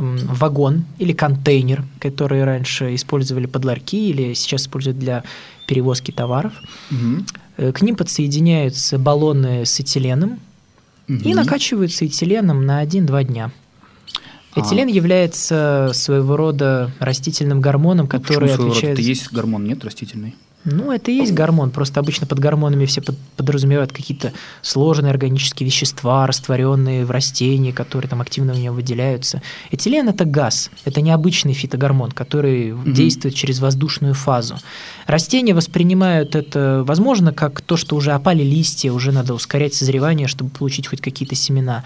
вагон 0.00 0.84
или 0.98 1.12
контейнер, 1.12 1.84
который 1.98 2.44
раньше 2.44 2.94
использовали 2.94 3.46
под 3.46 3.64
ларьки 3.64 4.10
или 4.10 4.34
сейчас 4.34 4.62
используют 4.62 4.98
для 4.98 5.24
перевозки 5.66 6.10
товаров. 6.10 6.52
Угу. 6.90 7.72
К 7.72 7.82
ним 7.82 7.96
подсоединяются 7.96 8.98
баллоны 8.98 9.64
с 9.66 9.78
этиленом 9.78 10.40
угу. 11.08 11.18
и 11.18 11.34
накачиваются 11.34 12.06
этиленом 12.06 12.66
на 12.66 12.82
1-2 12.84 13.24
дня. 13.24 13.50
А. 14.54 14.60
Этилен 14.60 14.88
а. 14.88 14.90
является 14.90 15.90
своего 15.94 16.36
рода 16.36 16.90
растительным 16.98 17.60
гормоном, 17.60 18.06
ну, 18.06 18.10
который 18.10 18.48
Почему 18.48 18.70
отвечает... 18.70 18.98
Это 18.98 19.02
есть 19.02 19.32
гормон, 19.32 19.64
нет, 19.64 19.84
растительный? 19.84 20.34
Ну, 20.64 20.92
это 20.92 21.10
и 21.10 21.14
есть 21.14 21.32
гормон. 21.32 21.70
Просто 21.70 22.00
обычно 22.00 22.26
под 22.26 22.38
гормонами 22.38 22.84
все 22.84 23.00
подразумевают 23.36 23.92
какие-то 23.92 24.32
сложные 24.60 25.10
органические 25.10 25.66
вещества, 25.66 26.26
растворенные 26.26 27.06
в 27.06 27.10
растении, 27.10 27.72
которые 27.72 28.10
там 28.10 28.20
активно 28.20 28.52
в 28.52 28.58
нем 28.58 28.74
выделяются. 28.74 29.40
Этилен– 29.70 30.08
это 30.10 30.26
газ. 30.26 30.70
Это 30.84 31.00
необычный 31.00 31.54
фитогормон, 31.54 32.12
который 32.12 32.72
угу. 32.72 32.90
действует 32.90 33.34
через 33.34 33.60
воздушную 33.60 34.12
фазу. 34.12 34.56
Растения 35.06 35.54
воспринимают 35.54 36.36
это, 36.36 36.82
возможно, 36.86 37.32
как 37.32 37.62
то, 37.62 37.78
что 37.78 37.96
уже 37.96 38.12
опали 38.12 38.42
листья, 38.42 38.92
уже 38.92 39.12
надо 39.12 39.32
ускорять 39.32 39.72
созревание, 39.72 40.28
чтобы 40.28 40.50
получить 40.50 40.88
хоть 40.88 41.00
какие-то 41.00 41.34
семена. 41.34 41.84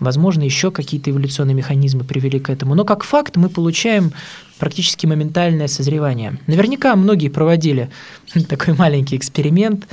Возможно, 0.00 0.42
еще 0.42 0.70
какие-то 0.70 1.10
эволюционные 1.10 1.54
механизмы 1.54 2.04
привели 2.04 2.40
к 2.40 2.50
этому. 2.50 2.74
Но 2.74 2.84
как 2.84 3.04
факт 3.04 3.36
мы 3.36 3.48
получаем 3.48 4.12
практически 4.58 5.06
моментальное 5.06 5.68
созревание. 5.68 6.38
Наверняка 6.46 6.94
многие 6.96 7.28
проводили 7.28 7.90
такой 8.48 8.74
маленький 8.74 9.16
эксперимент. 9.16 9.86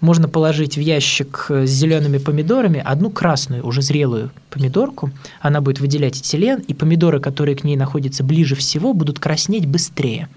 Можно 0.00 0.28
положить 0.28 0.76
в 0.76 0.80
ящик 0.80 1.46
с 1.48 1.70
зелеными 1.70 2.18
помидорами 2.18 2.82
одну 2.84 3.10
красную, 3.10 3.66
уже 3.66 3.80
зрелую 3.80 4.30
помидорку. 4.50 5.10
Она 5.40 5.62
будет 5.62 5.80
выделять 5.80 6.18
этилен, 6.18 6.60
и 6.60 6.74
помидоры, 6.74 7.18
которые 7.18 7.56
к 7.56 7.64
ней 7.64 7.76
находятся 7.76 8.22
ближе 8.22 8.54
всего, 8.56 8.92
будут 8.92 9.18
краснеть 9.18 9.66
быстрее. 9.66 10.28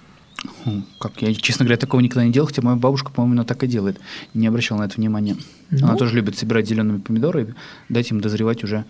Как 0.99 1.21
я, 1.21 1.33
честно 1.33 1.65
говоря, 1.65 1.77
такого 1.77 1.99
никогда 1.99 2.25
не 2.25 2.31
делал, 2.31 2.47
хотя 2.47 2.61
моя 2.61 2.77
бабушка, 2.77 3.11
по-моему, 3.11 3.43
так 3.43 3.61
и 3.63 3.67
делает. 3.67 3.99
Не 4.33 4.47
обращал 4.47 4.77
на 4.77 4.83
это 4.83 4.95
внимания. 4.95 5.35
Ну, 5.69 5.87
Она 5.87 5.97
тоже 5.97 6.15
любит 6.15 6.37
собирать 6.37 6.67
зелеными 6.67 6.99
помидоры 6.99 7.43
и 7.43 7.93
дать 7.93 8.09
им 8.11 8.21
дозревать 8.21 8.63
уже 8.63 8.77
э, 8.77 8.83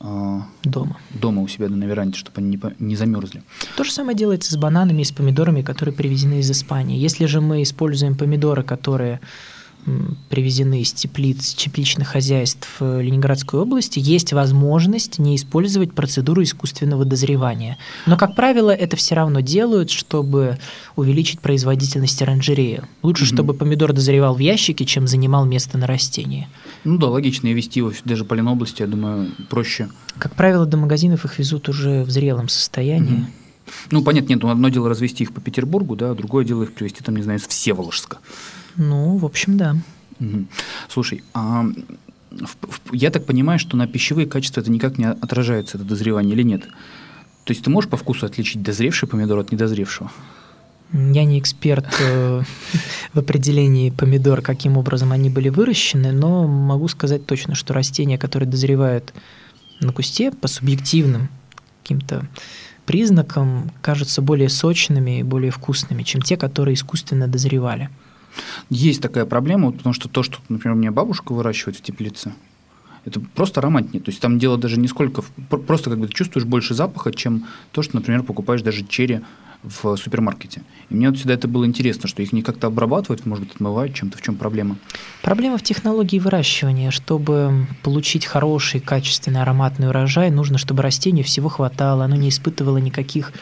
дома. 0.00 0.96
дома 1.10 1.42
у 1.42 1.48
себя 1.48 1.68
на 1.68 1.84
веранде, 1.84 2.18
чтобы 2.18 2.38
они 2.38 2.56
не, 2.56 2.60
не 2.78 2.96
замерзли. 2.96 3.42
То 3.76 3.84
же 3.84 3.92
самое 3.92 4.16
делается 4.16 4.52
с 4.52 4.56
бананами 4.56 5.02
и 5.02 5.04
с 5.04 5.12
помидорами, 5.12 5.62
которые 5.62 5.94
привезены 5.94 6.40
из 6.40 6.50
Испании. 6.50 6.98
Если 6.98 7.26
же 7.26 7.40
мы 7.40 7.62
используем 7.62 8.16
помидоры, 8.16 8.62
которые 8.62 9.20
привезены 10.28 10.80
из 10.80 10.92
теплиц, 10.92 11.54
тепличных 11.54 12.08
хозяйств 12.08 12.68
э, 12.80 13.00
Ленинградской 13.02 13.60
области, 13.60 14.00
есть 14.00 14.32
возможность 14.32 15.18
не 15.18 15.36
использовать 15.36 15.92
процедуру 15.92 16.42
искусственного 16.42 17.04
дозревания. 17.04 17.78
Но, 18.06 18.16
как 18.16 18.34
правило, 18.34 18.70
это 18.70 18.96
все 18.96 19.14
равно 19.14 19.40
делают, 19.40 19.90
чтобы 19.90 20.58
увеличить 20.96 21.40
производительность 21.40 22.20
оранжереи. 22.20 22.82
Лучше, 23.02 23.24
угу. 23.24 23.34
чтобы 23.34 23.54
помидор 23.54 23.92
дозревал 23.92 24.34
в 24.34 24.40
ящике, 24.40 24.84
чем 24.84 25.06
занимал 25.06 25.44
место 25.44 25.78
на 25.78 25.86
растении. 25.86 26.48
Ну 26.84 26.98
да, 26.98 27.08
логично, 27.08 27.48
и 27.48 27.54
вести 27.54 27.80
его 27.80 27.92
даже 28.04 28.24
по 28.24 28.34
Ленобласти, 28.34 28.82
я 28.82 28.88
думаю, 28.88 29.30
проще. 29.48 29.88
Как 30.18 30.34
правило, 30.34 30.66
до 30.66 30.76
магазинов 30.76 31.24
их 31.24 31.38
везут 31.38 31.68
уже 31.68 32.02
в 32.02 32.10
зрелом 32.10 32.48
состоянии. 32.48 33.20
Угу. 33.20 33.26
Ну, 33.90 34.02
понятно, 34.02 34.34
нет, 34.34 34.44
одно 34.44 34.68
дело 34.68 34.88
развести 34.88 35.24
их 35.24 35.32
по 35.32 35.40
Петербургу, 35.40 35.96
да, 35.96 36.14
другое 36.14 36.44
дело 36.44 36.64
их 36.64 36.72
привезти, 36.72 37.02
там, 37.02 37.16
не 37.16 37.22
знаю, 37.22 37.38
из 37.38 37.46
Всеволожска. 37.46 38.18
Ну, 38.76 39.16
в 39.16 39.24
общем, 39.24 39.56
да. 39.56 39.76
Угу. 40.20 40.46
Слушай, 40.88 41.22
а 41.34 41.66
я 42.92 43.10
так 43.10 43.24
понимаю, 43.24 43.58
что 43.58 43.76
на 43.76 43.86
пищевые 43.86 44.26
качества 44.26 44.60
это 44.60 44.70
никак 44.70 44.98
не 44.98 45.06
отражается, 45.06 45.78
это 45.78 45.86
дозревание 45.86 46.34
или 46.34 46.42
нет? 46.42 46.62
То 47.44 47.52
есть 47.52 47.62
ты 47.62 47.70
можешь 47.70 47.88
по 47.88 47.96
вкусу 47.96 48.26
отличить 48.26 48.62
дозревший 48.62 49.08
помидор 49.08 49.38
от 49.38 49.52
недозревшего? 49.52 50.10
Я 50.92 51.24
не 51.24 51.38
эксперт 51.38 51.86
э, 52.00 52.42
в 53.12 53.18
определении 53.18 53.90
помидор, 53.90 54.40
каким 54.42 54.76
образом 54.76 55.12
они 55.12 55.30
были 55.30 55.48
выращены, 55.48 56.12
но 56.12 56.46
могу 56.46 56.88
сказать 56.88 57.26
точно, 57.26 57.54
что 57.54 57.74
растения, 57.74 58.18
которые 58.18 58.48
дозревают 58.48 59.12
на 59.80 59.92
кусте 59.92 60.30
по 60.30 60.48
субъективным 60.48 61.28
каким-то 61.82 62.26
признакам, 62.84 63.70
кажутся 63.82 64.22
более 64.22 64.48
сочными 64.48 65.20
и 65.20 65.22
более 65.22 65.50
вкусными, 65.50 66.02
чем 66.02 66.22
те, 66.22 66.36
которые 66.36 66.74
искусственно 66.74 67.26
дозревали. 67.26 67.90
Есть 68.70 69.00
такая 69.02 69.24
проблема, 69.26 69.72
потому 69.72 69.92
что 69.92 70.08
то, 70.08 70.22
что, 70.22 70.38
например, 70.48 70.76
у 70.76 70.80
меня 70.80 70.92
бабушка 70.92 71.32
выращивает 71.32 71.76
в 71.76 71.82
теплице, 71.82 72.32
это 73.04 73.20
просто 73.20 73.60
ароматнее. 73.60 74.02
То 74.02 74.10
есть 74.10 74.20
там 74.20 74.38
дело 74.38 74.58
даже 74.58 74.78
не 74.78 74.88
сколько, 74.88 75.22
просто 75.48 75.90
как 75.90 75.98
бы 75.98 76.08
ты 76.08 76.12
чувствуешь 76.12 76.44
больше 76.44 76.74
запаха, 76.74 77.12
чем 77.12 77.46
то, 77.72 77.82
что, 77.82 77.96
например, 77.96 78.22
покупаешь 78.24 78.62
даже 78.62 78.84
черри 78.84 79.20
в 79.62 79.96
супермаркете. 79.96 80.62
И 80.90 80.94
мне 80.94 81.08
вот 81.08 81.16
всегда 81.16 81.34
это 81.34 81.48
было 81.48 81.64
интересно, 81.64 82.08
что 82.08 82.22
их 82.22 82.32
не 82.32 82.42
как-то 82.42 82.66
обрабатывают, 82.66 83.24
может 83.26 83.44
быть, 83.44 83.54
отмывают 83.54 83.94
чем-то. 83.94 84.18
В 84.18 84.22
чем 84.22 84.36
проблема? 84.36 84.76
Проблема 85.22 85.56
в 85.58 85.62
технологии 85.62 86.18
выращивания. 86.18 86.90
Чтобы 86.90 87.66
получить 87.82 88.26
хороший, 88.26 88.80
качественный 88.80 89.42
ароматный 89.42 89.88
урожай, 89.88 90.30
нужно, 90.30 90.58
чтобы 90.58 90.82
растению 90.82 91.24
всего 91.24 91.48
хватало, 91.48 92.04
оно 92.04 92.16
не 92.16 92.28
испытывало 92.28 92.78
никаких 92.78 93.32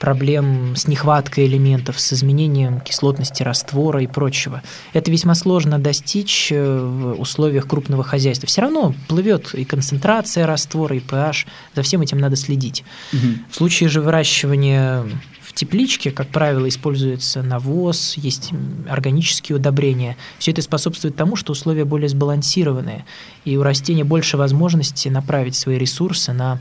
проблем 0.00 0.74
с 0.76 0.88
нехваткой 0.88 1.46
элементов, 1.46 2.00
с 2.00 2.14
изменением 2.14 2.80
кислотности 2.80 3.42
раствора 3.42 4.02
и 4.02 4.06
прочего. 4.06 4.62
Это 4.94 5.10
весьма 5.10 5.34
сложно 5.34 5.78
достичь 5.78 6.50
э, 6.50 6.78
в 6.80 7.20
условиях 7.20 7.68
крупного 7.68 8.02
хозяйства. 8.02 8.48
Все 8.48 8.62
равно 8.62 8.94
плывет 9.08 9.54
и 9.54 9.64
концентрация 9.64 10.46
раствора, 10.46 10.96
и 10.96 11.00
pH. 11.00 11.46
За 11.76 11.82
всем 11.82 12.00
этим 12.00 12.18
надо 12.18 12.36
следить. 12.36 12.82
Угу. 13.12 13.26
В 13.50 13.54
случае 13.54 13.90
же 13.90 14.00
выращивания 14.00 15.04
в 15.42 15.52
тепличке, 15.52 16.10
как 16.12 16.28
правило, 16.28 16.66
используется 16.66 17.42
навоз, 17.42 18.14
есть 18.16 18.52
органические 18.88 19.56
удобрения. 19.56 20.16
Все 20.38 20.52
это 20.52 20.62
способствует 20.62 21.14
тому, 21.14 21.36
что 21.36 21.52
условия 21.52 21.84
более 21.84 22.08
сбалансированные, 22.08 23.04
и 23.44 23.56
у 23.58 23.62
растения 23.62 24.04
больше 24.04 24.38
возможности 24.38 25.08
направить 25.08 25.56
свои 25.56 25.76
ресурсы 25.76 26.32
на 26.32 26.60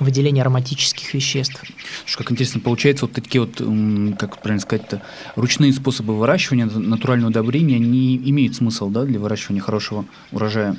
выделение 0.00 0.42
ароматических 0.42 1.14
веществ. 1.14 1.62
Что, 2.06 2.18
как 2.18 2.32
интересно, 2.32 2.60
получается, 2.60 3.06
вот 3.06 3.14
такие 3.14 3.40
вот, 3.42 3.56
как 4.18 4.40
правильно 4.40 4.60
сказать-то, 4.60 5.02
ручные 5.36 5.72
способы 5.72 6.18
выращивания 6.18 6.66
натурального 6.66 7.30
удобрения 7.30 7.78
не 7.78 8.16
имеют 8.16 8.56
смысла, 8.56 8.90
да, 8.90 9.04
для 9.04 9.20
выращивания 9.20 9.60
хорошего 9.60 10.04
урожая? 10.32 10.76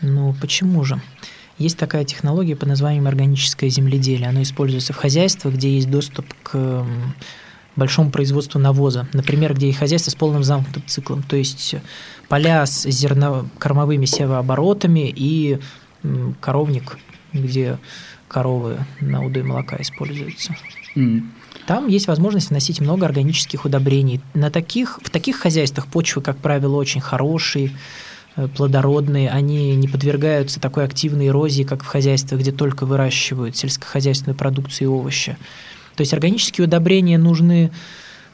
Ну, 0.00 0.34
почему 0.40 0.84
же? 0.84 1.00
Есть 1.58 1.78
такая 1.78 2.04
технология 2.04 2.56
под 2.56 2.68
названием 2.68 3.06
органическое 3.06 3.70
земледелие. 3.70 4.28
Оно 4.28 4.42
используется 4.42 4.92
в 4.92 4.96
хозяйствах, 4.96 5.54
где 5.54 5.76
есть 5.76 5.88
доступ 5.88 6.26
к 6.42 6.84
большому 7.76 8.10
производству 8.10 8.58
навоза. 8.58 9.06
Например, 9.12 9.54
где 9.54 9.68
есть 9.68 9.78
хозяйство 9.78 10.10
с 10.10 10.14
полным 10.16 10.42
замкнутым 10.42 10.82
циклом. 10.86 11.22
То 11.22 11.36
есть 11.36 11.76
поля 12.28 12.66
с 12.66 12.88
зернокормовыми 12.88 14.04
севооборотами 14.04 15.12
и 15.14 15.60
коровник, 16.40 16.98
где 17.32 17.78
коровы 18.34 18.78
на 19.00 19.24
удой 19.24 19.44
молока 19.44 19.76
используются. 19.78 20.56
Mm. 20.96 21.22
Там 21.66 21.86
есть 21.86 22.08
возможность 22.08 22.50
вносить 22.50 22.80
много 22.80 23.06
органических 23.06 23.64
удобрений. 23.64 24.20
На 24.34 24.50
таких, 24.50 24.98
в 25.02 25.08
таких 25.08 25.36
хозяйствах 25.36 25.86
почвы, 25.86 26.20
как 26.20 26.36
правило, 26.38 26.74
очень 26.74 27.00
хорошие, 27.00 27.70
э, 28.34 28.48
плодородные, 28.48 29.30
они 29.30 29.76
не 29.76 29.86
подвергаются 29.86 30.58
такой 30.58 30.84
активной 30.84 31.28
эрозии, 31.28 31.62
как 31.62 31.84
в 31.84 31.86
хозяйствах, 31.86 32.40
где 32.40 32.50
только 32.50 32.86
выращивают 32.86 33.56
сельскохозяйственную 33.56 34.36
продукцию 34.36 34.88
и 34.88 34.90
овощи. 34.90 35.36
То 35.94 36.00
есть 36.00 36.12
органические 36.12 36.66
удобрения 36.66 37.18
нужны 37.18 37.70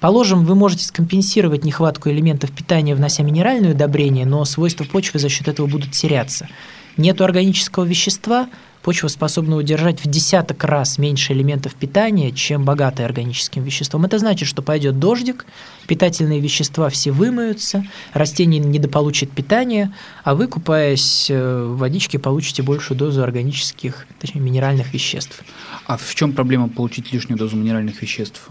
Положим, 0.00 0.46
вы 0.46 0.54
можете 0.54 0.86
скомпенсировать 0.86 1.62
нехватку 1.62 2.08
элементов 2.08 2.50
питания, 2.52 2.94
внося 2.94 3.22
минеральные 3.22 3.72
удобрения, 3.72 4.24
но 4.24 4.46
свойства 4.46 4.84
почвы 4.84 5.18
за 5.20 5.28
счет 5.28 5.46
этого 5.46 5.66
будут 5.66 5.92
теряться. 5.92 6.48
Нет 6.96 7.20
органического 7.20 7.84
вещества, 7.84 8.48
почва 8.82 9.08
способна 9.08 9.56
удержать 9.56 10.04
в 10.04 10.08
десяток 10.08 10.64
раз 10.64 10.98
меньше 10.98 11.32
элементов 11.32 11.74
питания, 11.74 12.32
чем 12.32 12.64
богатая 12.64 13.04
органическим 13.04 13.62
веществом. 13.62 14.04
Это 14.04 14.18
значит, 14.18 14.48
что 14.48 14.62
пойдет 14.62 14.98
дождик, 14.98 15.46
питательные 15.86 16.40
вещества 16.40 16.88
все 16.88 17.10
вымоются, 17.10 17.84
растение 18.12 18.60
недополучит 18.60 19.30
питание, 19.30 19.92
а 20.24 20.34
вы, 20.34 20.46
купаясь 20.46 21.30
э, 21.30 21.64
в 21.64 21.78
водичке, 21.78 22.18
получите 22.18 22.62
большую 22.62 22.96
дозу 22.96 23.22
органических, 23.22 24.06
точнее, 24.18 24.40
минеральных 24.40 24.92
веществ. 24.92 25.42
А 25.86 25.96
в 25.96 26.14
чем 26.14 26.32
проблема 26.32 26.68
получить 26.68 27.12
лишнюю 27.12 27.38
дозу 27.38 27.56
минеральных 27.56 28.00
веществ? 28.00 28.48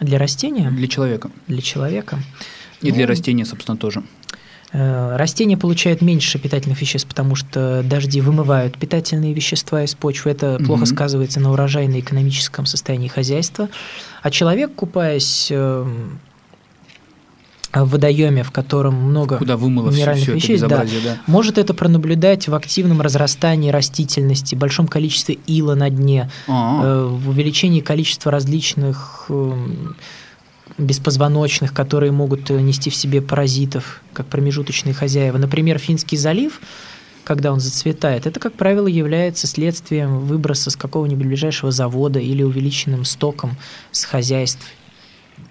Для 0.00 0.18
растения? 0.18 0.70
Для 0.70 0.86
человека. 0.86 1.30
Для 1.48 1.62
человека. 1.62 2.18
И 2.80 2.90
ну, 2.90 2.94
для 2.94 3.06
растения, 3.06 3.44
собственно, 3.44 3.76
тоже. 3.76 4.04
Э, 4.72 5.16
растения 5.16 5.56
получают 5.56 6.02
меньше 6.02 6.38
питательных 6.38 6.80
веществ, 6.80 7.08
потому 7.08 7.34
что 7.34 7.82
дожди 7.82 8.20
вымывают 8.20 8.76
питательные 8.76 9.32
вещества 9.32 9.82
из 9.82 9.94
почвы. 9.94 10.32
Это 10.32 10.56
угу. 10.56 10.64
плохо 10.64 10.86
сказывается 10.86 11.40
на 11.40 11.52
урожайно-экономическом 11.52 12.66
состоянии 12.66 13.08
хозяйства. 13.08 13.68
А 14.22 14.30
человек, 14.30 14.74
купаясь 14.74 15.48
э, 15.50 15.86
в 17.72 17.90
водоеме, 17.90 18.42
в 18.42 18.50
котором 18.50 18.94
много 18.94 19.38
Куда 19.38 19.56
минеральных 19.56 20.22
все, 20.22 20.34
веществ, 20.34 20.66
да, 20.68 20.84
да. 20.84 21.16
может 21.26 21.56
это 21.56 21.72
пронаблюдать 21.72 22.48
в 22.48 22.54
активном 22.54 23.00
разрастании 23.00 23.70
растительности, 23.70 24.54
большом 24.54 24.86
количестве 24.86 25.38
ила 25.46 25.74
на 25.74 25.88
дне, 25.88 26.30
А-а-а. 26.46 26.84
Э, 26.84 27.06
в 27.06 27.30
увеличении 27.30 27.80
количества 27.80 28.30
различных 28.30 29.30
беспозвоночных, 30.76 31.72
которые 31.72 32.12
могут 32.12 32.50
э, 32.50 32.60
нести 32.60 32.90
в 32.90 32.94
себе 32.94 33.22
паразитов, 33.22 34.02
как 34.12 34.26
промежуточные 34.26 34.94
хозяева. 34.94 35.38
Например, 35.38 35.78
Финский 35.78 36.16
залив, 36.16 36.60
когда 37.24 37.52
он 37.52 37.60
зацветает, 37.60 38.26
это, 38.26 38.40
как 38.40 38.54
правило, 38.54 38.86
является 38.86 39.46
следствием 39.46 40.20
выброса 40.20 40.70
с 40.70 40.76
какого-нибудь 40.76 41.26
ближайшего 41.26 41.70
завода 41.70 42.18
или 42.18 42.42
увеличенным 42.42 43.04
стоком 43.04 43.56
с 43.90 44.04
хозяйств. 44.04 44.66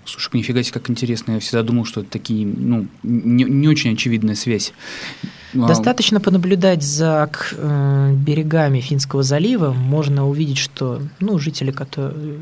Слушай, 0.05 0.37
нифига 0.37 0.63
себе, 0.63 0.73
как 0.73 0.89
интересно. 0.89 1.33
Я 1.33 1.39
всегда 1.39 1.63
думал, 1.63 1.85
что 1.85 2.01
это 2.01 2.09
такие, 2.09 2.45
ну, 2.45 2.87
не, 3.03 3.43
не 3.43 3.67
очень 3.67 3.93
очевидная 3.93 4.35
связь. 4.35 4.73
А 5.53 5.67
Достаточно 5.67 6.19
понаблюдать 6.19 6.81
за 6.81 7.29
э, 7.51 8.13
берегами 8.15 8.79
Финского 8.79 9.23
залива, 9.23 9.73
можно 9.73 10.27
увидеть, 10.27 10.57
что 10.57 11.01
ну, 11.19 11.37
жители, 11.39 11.71
которые 11.71 12.39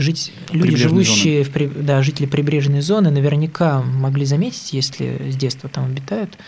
жить, 0.00 0.32
люди, 0.50 0.76
живущие, 0.76 1.44
в, 1.44 1.84
да, 1.84 2.02
жители 2.02 2.26
прибрежной 2.26 2.80
зоны, 2.80 3.10
наверняка 3.10 3.82
могли 3.82 4.24
заметить, 4.24 4.72
если 4.72 5.30
с 5.30 5.36
детства 5.36 5.68
там 5.68 5.86
обитают, 5.86 6.38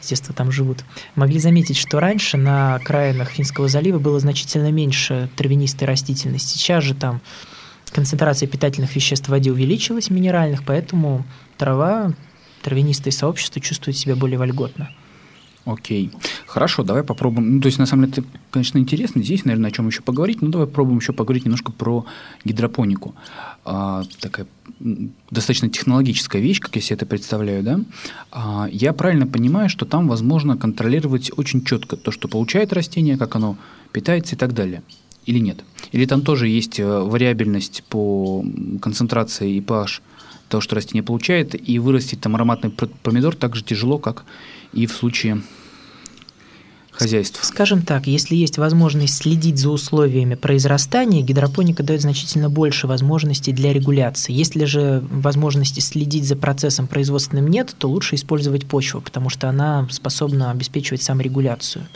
с 0.00 0.08
детства 0.08 0.34
там 0.34 0.50
живут, 0.50 0.84
могли 1.14 1.38
заметить, 1.38 1.76
что 1.76 2.00
раньше 2.00 2.36
на 2.36 2.76
окраинах 2.76 3.30
Финского 3.30 3.68
залива 3.68 3.98
было 3.98 4.18
значительно 4.20 4.70
меньше 4.70 5.28
травянистой 5.36 5.86
растительности. 5.86 6.58
Сейчас 6.58 6.84
же 6.84 6.94
там 6.94 7.20
концентрация 7.90 8.46
питательных 8.46 8.94
веществ 8.94 9.26
в 9.26 9.30
воде 9.30 9.50
увеличилась, 9.50 10.10
минеральных, 10.10 10.64
поэтому 10.64 11.24
трава, 11.58 12.12
травянистые 12.62 13.12
сообщества 13.12 13.60
чувствуют 13.60 13.96
себя 13.96 14.16
более 14.16 14.38
вольготно. 14.38 14.90
Окей. 15.66 16.10
Хорошо, 16.46 16.82
давай 16.82 17.04
попробуем. 17.04 17.56
Ну, 17.56 17.60
то 17.60 17.66
есть, 17.66 17.78
на 17.78 17.86
самом 17.86 18.06
деле, 18.06 18.22
это, 18.26 18.38
конечно, 18.50 18.78
интересно. 18.78 19.22
Здесь, 19.22 19.44
наверное, 19.44 19.68
о 19.68 19.72
чем 19.72 19.86
еще 19.86 20.02
поговорить. 20.02 20.40
Но 20.40 20.48
давай 20.48 20.66
попробуем 20.66 20.98
еще 20.98 21.12
поговорить 21.12 21.44
немножко 21.44 21.70
про 21.70 22.06
гидропонику. 22.44 23.14
А, 23.64 24.04
такая 24.20 24.46
достаточно 25.30 25.68
технологическая 25.68 26.40
вещь, 26.40 26.60
как 26.60 26.74
я 26.76 26.82
себе 26.82 26.96
это 26.96 27.06
представляю, 27.06 27.62
да? 27.62 27.80
А, 28.32 28.68
я 28.72 28.92
правильно 28.92 29.26
понимаю, 29.26 29.68
что 29.68 29.84
там 29.84 30.08
возможно 30.08 30.56
контролировать 30.56 31.30
очень 31.36 31.64
четко 31.64 31.96
то, 31.96 32.10
что 32.10 32.28
получает 32.28 32.72
растение, 32.72 33.18
как 33.18 33.36
оно 33.36 33.56
питается 33.92 34.36
и 34.36 34.38
так 34.38 34.54
далее. 34.54 34.82
Или 35.26 35.38
нет? 35.38 35.62
Или 35.92 36.06
там 36.06 36.22
тоже 36.22 36.48
есть 36.48 36.80
э, 36.80 36.86
вариабельность 36.86 37.84
по 37.88 38.44
концентрации 38.80 39.56
и 39.56 39.60
pH 39.60 40.00
того, 40.48 40.60
что 40.60 40.74
растение 40.74 41.02
получает, 41.02 41.54
и 41.68 41.78
вырастить 41.78 42.20
там 42.20 42.34
ароматный 42.34 42.70
помидор 42.70 43.36
так 43.36 43.54
же 43.54 43.62
тяжело, 43.62 43.98
как 43.98 44.24
и 44.72 44.86
в 44.86 44.92
случае 44.92 45.42
хозяйств? 47.00 47.40
Скажем 47.42 47.82
так, 47.82 48.06
если 48.06 48.36
есть 48.36 48.58
возможность 48.58 49.16
следить 49.16 49.58
за 49.58 49.70
условиями 49.70 50.34
произрастания, 50.34 51.22
гидропоника 51.22 51.82
дает 51.82 52.02
значительно 52.02 52.48
больше 52.48 52.86
возможностей 52.86 53.52
для 53.52 53.72
регуляции. 53.72 54.32
Если 54.32 54.64
же 54.64 55.02
возможности 55.10 55.80
следить 55.80 56.24
за 56.24 56.36
процессом 56.36 56.86
производственным 56.86 57.48
нет, 57.48 57.74
то 57.78 57.88
лучше 57.88 58.14
использовать 58.14 58.66
почву, 58.66 59.00
потому 59.00 59.30
что 59.30 59.48
она 59.48 59.86
способна 59.90 60.50
обеспечивать 60.50 61.02
саморегуляцию. 61.02 61.86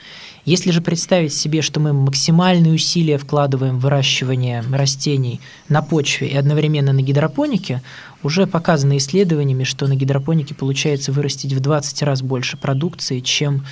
Если 0.44 0.72
же 0.72 0.82
представить 0.82 1.32
себе, 1.32 1.62
что 1.62 1.80
мы 1.80 1.94
максимальные 1.94 2.74
усилия 2.74 3.16
вкладываем 3.16 3.78
в 3.78 3.82
выращивание 3.82 4.62
растений 4.70 5.40
на 5.70 5.80
почве 5.80 6.28
и 6.28 6.36
одновременно 6.36 6.92
на 6.92 7.00
гидропонике, 7.00 7.82
уже 8.22 8.46
показано 8.46 8.96
исследованиями, 8.98 9.64
что 9.64 9.86
на 9.86 9.96
гидропонике 9.96 10.54
получается 10.54 11.12
вырастить 11.12 11.52
в 11.52 11.60
20 11.60 12.02
раз 12.02 12.22
больше 12.22 12.56
продукции, 12.58 13.20
чем 13.20 13.64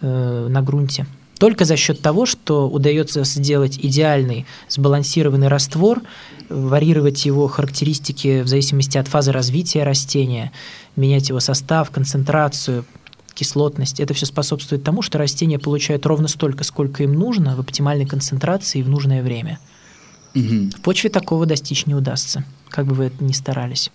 на 0.00 0.62
грунте. 0.62 1.06
Только 1.38 1.66
за 1.66 1.76
счет 1.76 2.00
того, 2.00 2.24
что 2.24 2.68
удается 2.68 3.22
сделать 3.24 3.78
идеальный 3.82 4.46
сбалансированный 4.68 5.48
раствор, 5.48 6.02
варьировать 6.48 7.26
его 7.26 7.46
характеристики 7.46 8.40
в 8.40 8.48
зависимости 8.48 8.96
от 8.96 9.08
фазы 9.08 9.32
развития 9.32 9.82
растения, 9.84 10.52
менять 10.96 11.28
его 11.28 11.40
состав, 11.40 11.90
концентрацию, 11.90 12.86
кислотность. 13.34 14.00
Это 14.00 14.14
все 14.14 14.24
способствует 14.24 14.82
тому, 14.82 15.02
что 15.02 15.18
растения 15.18 15.58
получают 15.58 16.06
ровно 16.06 16.26
столько, 16.26 16.64
сколько 16.64 17.02
им 17.02 17.12
нужно, 17.12 17.54
в 17.54 17.60
оптимальной 17.60 18.06
концентрации 18.06 18.78
и 18.78 18.82
в 18.82 18.88
нужное 18.88 19.22
время. 19.22 19.58
Мгм. 20.34 20.70
В 20.70 20.80
почве 20.80 21.10
такого 21.10 21.44
достичь 21.44 21.84
не 21.86 21.94
удастся, 21.94 22.44
как 22.70 22.86
бы 22.86 22.94
вы 22.94 23.04
это 23.04 23.22
ни 23.22 23.32
старались. 23.32 23.90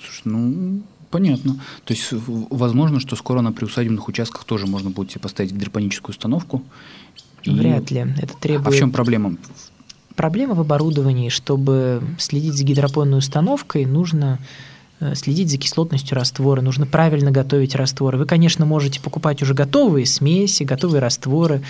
Слушай, 0.00 0.22
ну, 0.24 0.82
понятно. 1.12 1.60
То 1.84 1.94
есть, 1.94 2.08
возможно, 2.10 2.98
что 2.98 3.14
скоро 3.14 3.40
на 3.42 3.52
приусадебных 3.52 4.08
участках 4.08 4.42
тоже 4.44 4.66
можно 4.66 4.90
будет 4.90 5.10
себе 5.12 5.20
поставить 5.20 5.52
гидропоническую 5.52 6.10
установку. 6.10 6.62
И- 7.44 7.50
Вряд 7.50 7.90
ли. 7.92 8.00
Это 8.20 8.34
А 8.34 8.40
требует... 8.40 8.74
в 8.74 8.78
чем 8.78 8.90
проблема? 8.90 9.36
Проблема 10.16 10.54
в 10.54 10.60
оборудовании. 10.60 11.28
Чтобы 11.28 12.02
следить 12.18 12.54
за 12.54 12.64
гидропонной 12.64 13.18
установкой, 13.18 13.84
нужно 13.86 14.38
э, 15.00 15.14
следить 15.14 15.50
за 15.50 15.58
кислотностью 15.58 16.16
раствора, 16.16 16.60
нужно 16.60 16.86
правильно 16.86 17.30
готовить 17.30 17.74
растворы. 17.74 18.18
Вы, 18.18 18.26
конечно, 18.26 18.66
можете 18.66 19.00
покупать 19.00 19.42
уже 19.42 19.54
готовые 19.54 20.06
смеси, 20.06 20.64
готовые 20.64 21.00
растворы, 21.00 21.62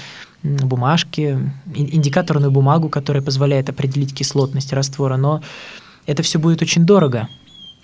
бумажки, 0.43 1.39
ин- 1.75 1.89
индикаторную 1.93 2.51
бумагу, 2.51 2.89
которая 2.89 3.23
позволяет 3.23 3.69
определить 3.69 4.15
кислотность 4.15 4.73
раствора, 4.73 5.17
но 5.17 5.41
это 6.07 6.23
все 6.23 6.39
будет 6.39 6.63
очень 6.63 6.85
дорого 6.85 7.29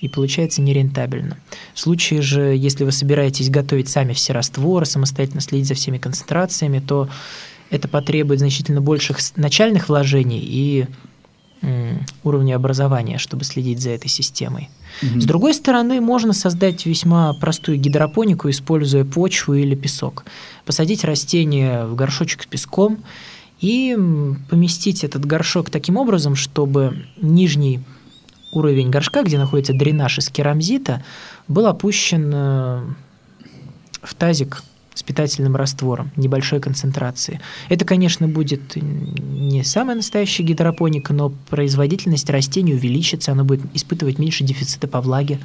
и 0.00 0.08
получается 0.08 0.62
нерентабельно. 0.62 1.38
В 1.74 1.80
случае 1.80 2.22
же, 2.22 2.54
если 2.56 2.84
вы 2.84 2.92
собираетесь 2.92 3.50
готовить 3.50 3.88
сами 3.88 4.12
все 4.12 4.32
растворы, 4.32 4.86
самостоятельно 4.86 5.40
следить 5.40 5.68
за 5.68 5.74
всеми 5.74 5.98
концентрациями, 5.98 6.78
то 6.78 7.08
это 7.70 7.88
потребует 7.88 8.40
значительно 8.40 8.80
больших 8.80 9.18
начальных 9.36 9.88
вложений 9.88 10.40
и 10.42 10.86
уровня 12.22 12.54
образования, 12.54 13.18
чтобы 13.18 13.42
следить 13.42 13.80
за 13.80 13.90
этой 13.90 14.06
системой. 14.08 14.70
Мгм. 15.02 15.20
С 15.20 15.24
другой 15.24 15.54
стороны, 15.54 16.00
можно 16.00 16.32
создать 16.32 16.86
весьма 16.86 17.34
простую 17.34 17.78
гидропонику, 17.78 18.48
используя 18.48 19.04
почву 19.04 19.54
или 19.54 19.74
песок. 19.74 20.24
Посадить 20.64 21.04
растение 21.04 21.84
в 21.84 21.96
горшочек 21.96 22.44
с 22.44 22.46
песком 22.46 22.98
и 23.60 23.96
поместить 24.48 25.02
этот 25.02 25.26
горшок 25.26 25.70
таким 25.70 25.96
образом, 25.96 26.36
чтобы 26.36 27.06
нижний 27.20 27.80
уровень 28.52 28.90
горшка, 28.90 29.22
где 29.22 29.38
находится 29.38 29.72
дренаж 29.72 30.18
из 30.18 30.28
керамзита, 30.28 31.02
был 31.48 31.66
опущен 31.66 32.30
э, 32.32 32.82
в 34.02 34.14
тазик 34.14 34.62
с 34.94 35.02
питательным 35.04 35.54
раствором 35.54 36.10
небольшой 36.16 36.60
концентрации. 36.60 37.40
Это, 37.68 37.84
конечно, 37.84 38.26
будет 38.26 38.74
не 38.74 39.62
самая 39.62 39.94
настоящая 39.96 40.42
гидропоника, 40.42 41.14
но 41.14 41.30
производительность 41.48 42.28
растений 42.30 42.74
увеличится, 42.74 43.32
оно 43.32 43.44
будет 43.44 43.60
испытывать 43.74 44.18
меньше 44.18 44.42
дефицита 44.42 44.88
по 44.88 45.00
влаге. 45.00 45.38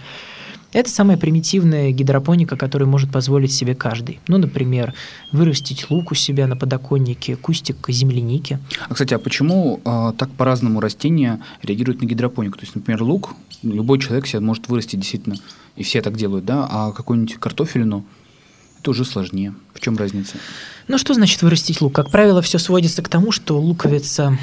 Это 0.73 0.89
самая 0.89 1.17
примитивная 1.17 1.91
гидропоника, 1.91 2.57
которую 2.57 2.89
может 2.89 3.11
позволить 3.11 3.53
себе 3.53 3.75
каждый. 3.75 4.19
Ну, 4.27 4.37
например, 4.37 4.93
вырастить 5.31 5.89
лук 5.89 6.11
у 6.11 6.15
себя 6.15 6.47
на 6.47 6.57
подоконнике, 6.57 7.35
кустик 7.35 7.77
земляники. 7.87 8.59
А, 8.89 8.93
кстати, 8.93 9.13
а 9.13 9.19
почему 9.19 9.79
а, 9.85 10.13
так 10.13 10.31
по-разному 10.31 10.79
растения 10.79 11.39
реагируют 11.61 12.01
на 12.01 12.05
гидропонику? 12.07 12.57
То 12.57 12.63
есть, 12.63 12.75
например, 12.75 13.03
лук 13.03 13.35
любой 13.61 13.99
человек 13.99 14.27
себе 14.27 14.39
может 14.41 14.67
вырастить 14.67 14.99
действительно, 14.99 15.35
и 15.75 15.83
все 15.83 16.01
так 16.01 16.17
делают, 16.17 16.45
да, 16.45 16.67
а 16.69 16.91
какую-нибудь 16.91 17.35
картофелину 17.35 18.05
это 18.79 18.91
уже 18.91 19.05
сложнее. 19.05 19.53
В 19.73 19.79
чем 19.79 19.95
разница? 19.95 20.35
Ну, 20.89 20.97
что 20.97 21.13
значит 21.13 21.41
вырастить 21.41 21.79
лук? 21.79 21.93
Как 21.93 22.09
правило, 22.09 22.41
все 22.41 22.59
сводится 22.59 23.01
к 23.01 23.07
тому, 23.07 23.31
что 23.31 23.57
луковица 23.57 24.37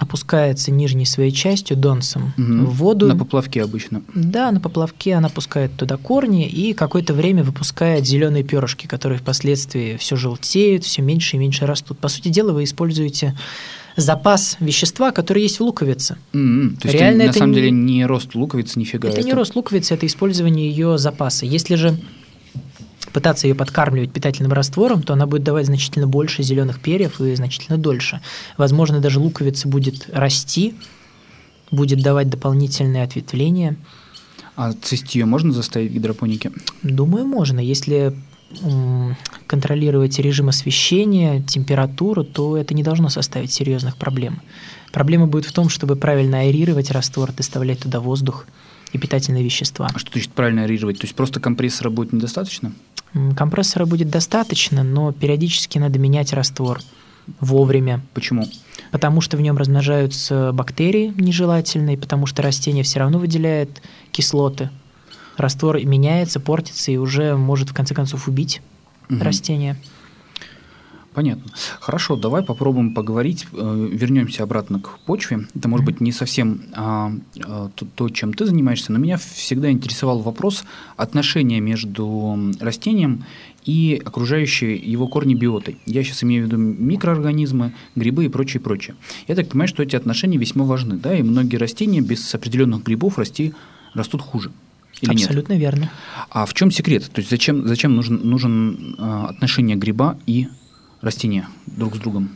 опускается 0.00 0.72
нижней 0.72 1.04
своей 1.06 1.30
частью, 1.30 1.76
донцем, 1.76 2.32
Мгм. 2.36 2.66
в 2.66 2.74
воду. 2.76 3.06
На 3.06 3.14
поплавке 3.16 3.62
обычно. 3.62 4.02
Да, 4.14 4.50
на 4.50 4.58
поплавке 4.58 5.14
она 5.14 5.28
пускает 5.28 5.76
туда 5.76 5.96
корни 5.98 6.48
и 6.48 6.72
какое-то 6.72 7.12
время 7.14 7.44
выпускает 7.44 8.06
зеленые 8.06 8.42
перышки, 8.42 8.86
которые 8.86 9.18
впоследствии 9.18 9.96
все 9.98 10.16
желтеют, 10.16 10.84
все 10.84 11.02
меньше 11.02 11.36
и 11.36 11.38
меньше 11.38 11.66
растут. 11.66 11.98
По 11.98 12.08
сути 12.08 12.28
дела, 12.28 12.52
вы 12.52 12.64
используете 12.64 13.36
запас 13.96 14.56
вещества, 14.60 15.10
который 15.10 15.42
есть 15.42 15.58
в 15.60 15.62
луковице. 15.62 16.16
М-м. 16.32 16.76
То 16.76 16.88
есть 16.88 16.98
Реально 16.98 17.22
это, 17.22 17.26
на 17.26 17.30
это 17.30 17.38
самом 17.38 17.52
не- 17.52 17.56
деле 17.56 17.70
не 17.70 18.06
рост 18.06 18.34
луковицы, 18.34 18.78
нифига. 18.78 19.08
это 19.08 19.22
не 19.22 19.34
рост 19.34 19.54
луковицы, 19.54 19.94
это 19.94 20.06
использование 20.06 20.70
ее 20.70 20.96
запаса. 20.96 21.44
Если 21.44 21.74
же 21.74 21.98
пытаться 23.12 23.46
ее 23.46 23.54
подкармливать 23.54 24.12
питательным 24.12 24.52
раствором, 24.52 25.02
то 25.02 25.14
она 25.14 25.26
будет 25.26 25.42
давать 25.42 25.66
значительно 25.66 26.06
больше 26.06 26.42
зеленых 26.42 26.80
перьев 26.80 27.20
и 27.20 27.34
значительно 27.34 27.78
дольше. 27.78 28.20
Возможно, 28.56 29.00
даже 29.00 29.18
луковица 29.18 29.68
будет 29.68 30.08
расти, 30.12 30.74
будет 31.70 32.02
давать 32.02 32.28
дополнительные 32.28 33.02
ответвления. 33.02 33.76
А 34.56 34.72
цвести 34.72 35.18
ее 35.18 35.24
можно 35.24 35.52
заставить 35.52 35.90
в 35.90 35.94
гидропонике? 35.94 36.52
Думаю, 36.82 37.26
можно. 37.26 37.60
Если 37.60 38.14
контролировать 39.46 40.18
режим 40.18 40.48
освещения, 40.48 41.40
температуру, 41.42 42.24
то 42.24 42.56
это 42.56 42.74
не 42.74 42.82
должно 42.82 43.08
составить 43.08 43.52
серьезных 43.52 43.96
проблем. 43.96 44.40
Проблема 44.92 45.28
будет 45.28 45.44
в 45.44 45.52
том, 45.52 45.68
чтобы 45.68 45.94
правильно 45.94 46.40
аэрировать 46.40 46.90
раствор, 46.90 47.32
доставлять 47.32 47.80
туда 47.80 48.00
воздух 48.00 48.46
и 48.92 48.98
питательные 48.98 49.44
вещества. 49.44 49.88
А 49.94 49.98
что 49.98 50.10
значит 50.12 50.32
правильно 50.32 50.64
аэрировать? 50.64 50.98
То 50.98 51.04
есть 51.04 51.14
просто 51.14 51.38
компрессора 51.38 51.90
будет 51.90 52.12
недостаточно? 52.12 52.72
Компрессора 53.36 53.86
будет 53.86 54.08
достаточно, 54.10 54.82
но 54.82 55.12
периодически 55.12 55.78
надо 55.78 55.98
менять 55.98 56.32
раствор 56.32 56.80
вовремя, 57.40 58.00
Почему? 58.14 58.44
потому 58.92 59.20
что 59.20 59.36
в 59.36 59.40
нем 59.40 59.56
размножаются 59.56 60.52
бактерии 60.52 61.12
нежелательные, 61.16 61.96
потому 61.98 62.26
что 62.26 62.42
растение 62.42 62.82
все 62.84 63.00
равно 63.00 63.18
выделяет 63.18 63.82
кислоты. 64.12 64.70
Раствор 65.36 65.82
меняется, 65.84 66.40
портится 66.40 66.90
и 66.92 66.96
уже 66.96 67.36
может 67.36 67.70
в 67.70 67.74
конце 67.74 67.94
концов 67.94 68.28
убить 68.28 68.60
Мгм. 69.08 69.22
растение. 69.22 69.76
Понятно. 71.12 71.50
Хорошо, 71.80 72.14
давай 72.14 72.44
попробуем 72.44 72.94
поговорить, 72.94 73.46
э, 73.52 73.88
вернемся 73.90 74.44
обратно 74.44 74.78
к 74.78 75.00
почве. 75.00 75.48
Это 75.56 75.68
может 75.68 75.84
быть 75.84 76.00
не 76.00 76.12
совсем 76.12 76.62
а, 76.72 77.12
а, 77.44 77.70
то, 77.74 77.84
то, 77.84 78.08
чем 78.10 78.32
ты 78.32 78.46
занимаешься, 78.46 78.92
но 78.92 78.98
меня 78.98 79.16
всегда 79.16 79.72
интересовал 79.72 80.20
вопрос 80.20 80.64
отношения 80.96 81.58
между 81.58 82.38
растением 82.60 83.24
и 83.64 84.00
окружающей 84.04 84.76
его 84.76 85.08
корни 85.08 85.34
биотой. 85.34 85.78
Я 85.84 86.04
сейчас 86.04 86.22
имею 86.22 86.44
в 86.44 86.46
виду 86.46 86.56
микроорганизмы, 86.58 87.74
грибы 87.96 88.26
и 88.26 88.28
прочее, 88.28 88.60
прочее. 88.60 88.94
Я 89.26 89.34
так 89.34 89.48
понимаю, 89.48 89.68
что 89.68 89.82
эти 89.82 89.96
отношения 89.96 90.38
весьма 90.38 90.64
важны, 90.64 90.96
да, 90.96 91.16
и 91.16 91.22
многие 91.22 91.56
растения 91.56 92.00
без 92.00 92.32
определенных 92.32 92.84
грибов 92.84 93.18
расти 93.18 93.52
растут 93.94 94.22
хуже. 94.22 94.52
Или 95.00 95.10
нет? 95.10 95.22
Абсолютно 95.22 95.54
верно. 95.54 95.90
А 96.30 96.46
в 96.46 96.54
чем 96.54 96.70
секрет? 96.70 97.10
То 97.12 97.20
есть 97.20 97.30
зачем, 97.30 97.66
зачем 97.66 97.96
нужен, 97.96 98.20
нужен 98.22 98.96
а, 98.98 99.26
отношение 99.28 99.76
гриба 99.76 100.18
и 100.26 100.48
растения 101.00 101.48
друг 101.66 101.96
с 101.96 101.98
другом? 101.98 102.30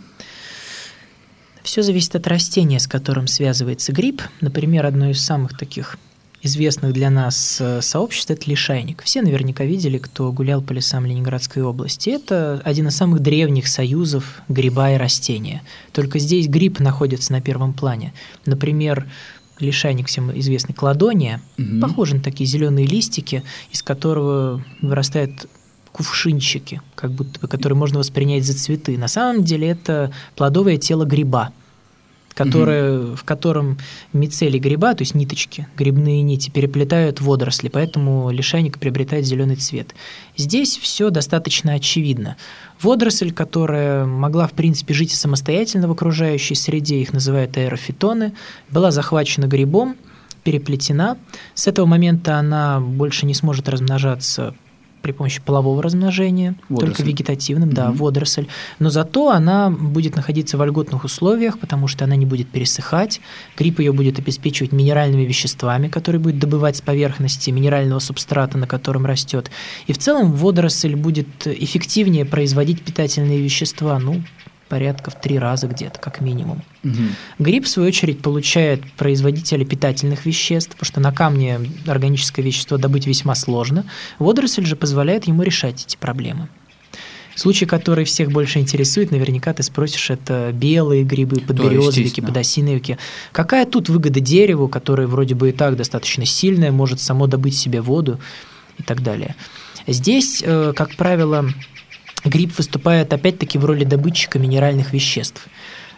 Все 1.62 1.82
зависит 1.82 2.14
от 2.14 2.26
растения, 2.26 2.78
с 2.78 2.86
которым 2.86 3.26
связывается 3.26 3.92
гриб. 3.92 4.22
Например, 4.40 4.84
одно 4.86 5.10
из 5.10 5.20
самых 5.24 5.56
таких 5.56 5.96
известных 6.42 6.92
для 6.92 7.08
нас 7.08 7.56
э, 7.58 7.80
сообществ– 7.80 8.30
это 8.32 8.50
лишайник. 8.50 9.02
Все 9.02 9.22
наверняка 9.22 9.64
видели, 9.64 9.96
кто 9.96 10.30
гулял 10.30 10.60
по 10.60 10.72
лесам 10.72 11.06
Ленинградской 11.06 11.62
области. 11.62 12.10
Это 12.10 12.60
один 12.66 12.88
из 12.88 12.96
самых 12.96 13.20
древних 13.20 13.66
союзов 13.66 14.42
гриба 14.50 14.92
и 14.92 14.98
растения. 14.98 15.62
Только 15.92 16.18
здесь 16.18 16.46
гриб 16.46 16.80
находится 16.80 17.32
на 17.32 17.40
первом 17.40 17.72
плане. 17.72 18.12
Например, 18.44 19.08
лишайник 19.58 20.08
всем 20.08 20.38
известный 20.38 20.74
кладония, 20.74 21.40
Мгм. 21.56 21.80
похожи 21.80 22.16
на 22.16 22.22
такие 22.22 22.46
зеленые 22.46 22.86
листики, 22.86 23.42
из 23.72 23.82
которого 23.82 24.62
вырастают 24.82 25.46
кувшинчики, 25.94 26.82
как 26.96 27.12
будто 27.12 27.38
бы, 27.38 27.46
которые 27.46 27.78
можно 27.78 28.00
воспринять 28.00 28.44
за 28.44 28.52
цветы. 28.52 28.98
На 28.98 29.06
самом 29.06 29.44
деле 29.44 29.68
это 29.68 30.10
плодовое 30.34 30.76
тело 30.76 31.04
гриба, 31.04 31.52
которое, 32.34 33.14
в 33.14 33.22
котором 33.22 33.78
мицелий 34.12 34.58
гриба, 34.58 34.94
то 34.94 35.02
есть 35.02 35.14
ниточки, 35.14 35.68
грибные 35.76 36.22
нити, 36.22 36.50
переплетают 36.50 37.20
водоросли, 37.20 37.68
поэтому 37.68 38.28
лишайник 38.30 38.80
приобретает 38.80 39.24
зеленый 39.24 39.54
цвет. 39.54 39.94
Здесь 40.36 40.76
все 40.78 41.10
достаточно 41.10 41.74
очевидно. 41.74 42.36
Водоросль, 42.82 43.30
которая 43.30 44.04
могла, 44.04 44.48
в 44.48 44.52
принципе, 44.52 44.94
жить 44.94 45.14
самостоятельно 45.14 45.86
в 45.86 45.92
окружающей 45.92 46.56
среде, 46.56 46.96
их 46.96 47.12
называют 47.12 47.56
аэрофитоны, 47.56 48.32
была 48.68 48.90
захвачена 48.90 49.46
грибом, 49.46 49.94
переплетена. 50.42 51.18
С 51.54 51.68
этого 51.68 51.86
момента 51.86 52.36
она 52.36 52.80
больше 52.80 53.26
не 53.26 53.34
сможет 53.34 53.68
размножаться 53.68 54.56
при 55.04 55.12
помощи 55.12 55.40
полового 55.44 55.82
размножения, 55.82 56.54
Водоросль. 56.70 56.96
только 56.96 57.02
вегетативным, 57.08 57.70
да, 57.72 57.88
Мгм. 57.90 57.98
водоросль. 57.98 58.46
Но 58.78 58.88
зато 58.88 59.28
она 59.30 59.68
будет 59.68 60.16
находиться 60.16 60.56
в 60.56 60.60
вольготных 60.60 61.04
условиях, 61.04 61.58
потому 61.58 61.88
что 61.88 62.04
она 62.04 62.16
не 62.16 62.24
будет 62.24 62.48
пересыхать. 62.48 63.20
Гриб 63.58 63.80
ее 63.80 63.92
будет 63.92 64.18
обеспечивать 64.18 64.72
минеральными 64.72 65.22
веществами, 65.22 65.88
которые 65.88 66.20
будет 66.20 66.38
добывать 66.38 66.76
с 66.76 66.80
поверхности 66.80 67.50
минерального 67.50 67.98
субстрата, 67.98 68.56
на 68.56 68.66
котором 68.66 69.04
растет. 69.04 69.50
И 69.86 69.92
в 69.92 69.98
целом 69.98 70.32
водоросль 70.32 70.96
будет 70.96 71.46
эффективнее 71.46 72.24
производить 72.24 72.80
питательные 72.82 73.40
вещества, 73.42 73.98
ну, 73.98 74.22
порядка 74.74 75.12
в 75.12 75.20
три 75.20 75.38
раза 75.38 75.68
где-то, 75.68 76.00
как 76.00 76.20
минимум. 76.20 76.60
Мгм. 76.82 77.10
Гриб, 77.38 77.64
в 77.64 77.68
свою 77.68 77.86
очередь, 77.90 78.20
получает 78.20 78.82
производителя 78.94 79.64
питательных 79.64 80.26
веществ, 80.26 80.72
потому 80.72 80.84
что 80.84 80.98
на 80.98 81.12
камне 81.12 81.60
органическое 81.86 82.44
вещество 82.44 82.76
добыть 82.76 83.06
весьма 83.06 83.36
сложно. 83.36 83.84
Водоросль 84.18 84.66
же 84.66 84.74
позволяет 84.74 85.28
ему 85.28 85.44
решать 85.44 85.84
эти 85.86 85.96
проблемы. 85.96 86.48
Случай, 87.36 87.66
который 87.66 88.04
всех 88.04 88.32
больше 88.32 88.58
интересует, 88.58 89.12
наверняка 89.12 89.52
ты 89.54 89.62
спросишь, 89.62 90.10
это 90.10 90.50
белые 90.52 91.04
грибы, 91.04 91.40
подберезовики, 91.40 92.20
подосиновики. 92.20 92.98
Какая 93.30 93.66
тут 93.66 93.88
выгода 93.88 94.18
дереву, 94.18 94.66
которое 94.66 95.06
вроде 95.06 95.36
бы 95.36 95.50
и 95.50 95.52
так 95.52 95.76
достаточно 95.76 96.26
сильное, 96.26 96.72
может 96.72 97.00
само 97.00 97.28
добыть 97.28 97.56
себе 97.56 97.80
воду 97.80 98.18
и 98.76 98.82
так 98.82 99.04
далее. 99.04 99.36
Здесь, 99.86 100.42
э, 100.44 100.72
как 100.74 100.96
правило, 100.96 101.48
гриб 102.24 102.56
выступает 102.56 103.12
опять-таки 103.12 103.58
в 103.58 103.64
роли 103.64 103.84
добытчика 103.84 104.38
минеральных 104.38 104.92
веществ. 104.92 105.46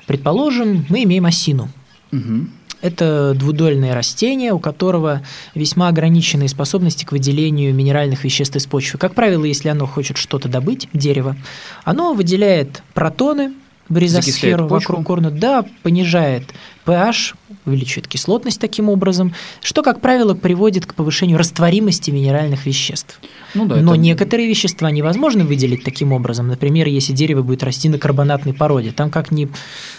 Предположим, 0.07 0.87
мы 0.89 1.05
имеем 1.05 1.27
осину. 1.27 1.69
Мгм. 2.11 2.53
Это 2.83 3.35
двудольное 3.35 3.95
растение, 3.95 4.53
у 4.53 4.59
которого 4.59 5.23
весьма 5.55 5.89
ограниченные 5.89 6.49
способности 6.49 7.05
к 7.05 7.12
выделению 7.12 7.75
минеральных 7.75 8.23
веществ 8.23 8.55
из 8.57 8.67
почвы. 8.67 8.99
Как 8.99 9.15
правило, 9.15 9.45
если 9.45 9.69
оно 9.69 9.87
хочет 9.87 10.19
что-то 10.19 10.49
добыть, 10.49 10.89
дерево, 10.93 11.37
оно 11.85 12.12
выделяет 12.12 12.83
протоны 12.93 13.55
в 13.89 13.97
ризосферу 13.97 14.69
вокруг 14.69 15.05
корня, 15.05 15.31
да, 15.31 15.65
понижает 15.83 16.45
pH, 16.87 17.35
увеличивает 17.66 18.07
кислотность 18.09 18.61
таким 18.61 18.88
образом, 18.88 19.35
что, 19.61 19.83
как 19.83 20.01
правило, 20.01 20.35
приводит 20.35 20.87
к 20.87 20.94
повышению 20.94 21.37
растворимости 21.38 22.11
минеральных 22.11 22.64
веществ. 22.64 23.20
Ну 23.55 23.66
да, 23.66 23.77
Но 23.77 23.94
это- 23.94 24.01
некоторые 24.01 24.49
вещества 24.49 24.90
невозможно 24.90 25.44
выделить 25.44 25.83
таким 25.85 26.12
образом. 26.12 26.49
Например, 26.49 26.87
если 26.87 27.12
дерево 27.12 27.42
будет 27.42 27.62
расти 27.62 27.88
на 27.88 27.99
карбонатной 27.99 28.55
породе, 28.55 28.92
там 28.92 29.11
как 29.11 29.31
ни 29.33 29.49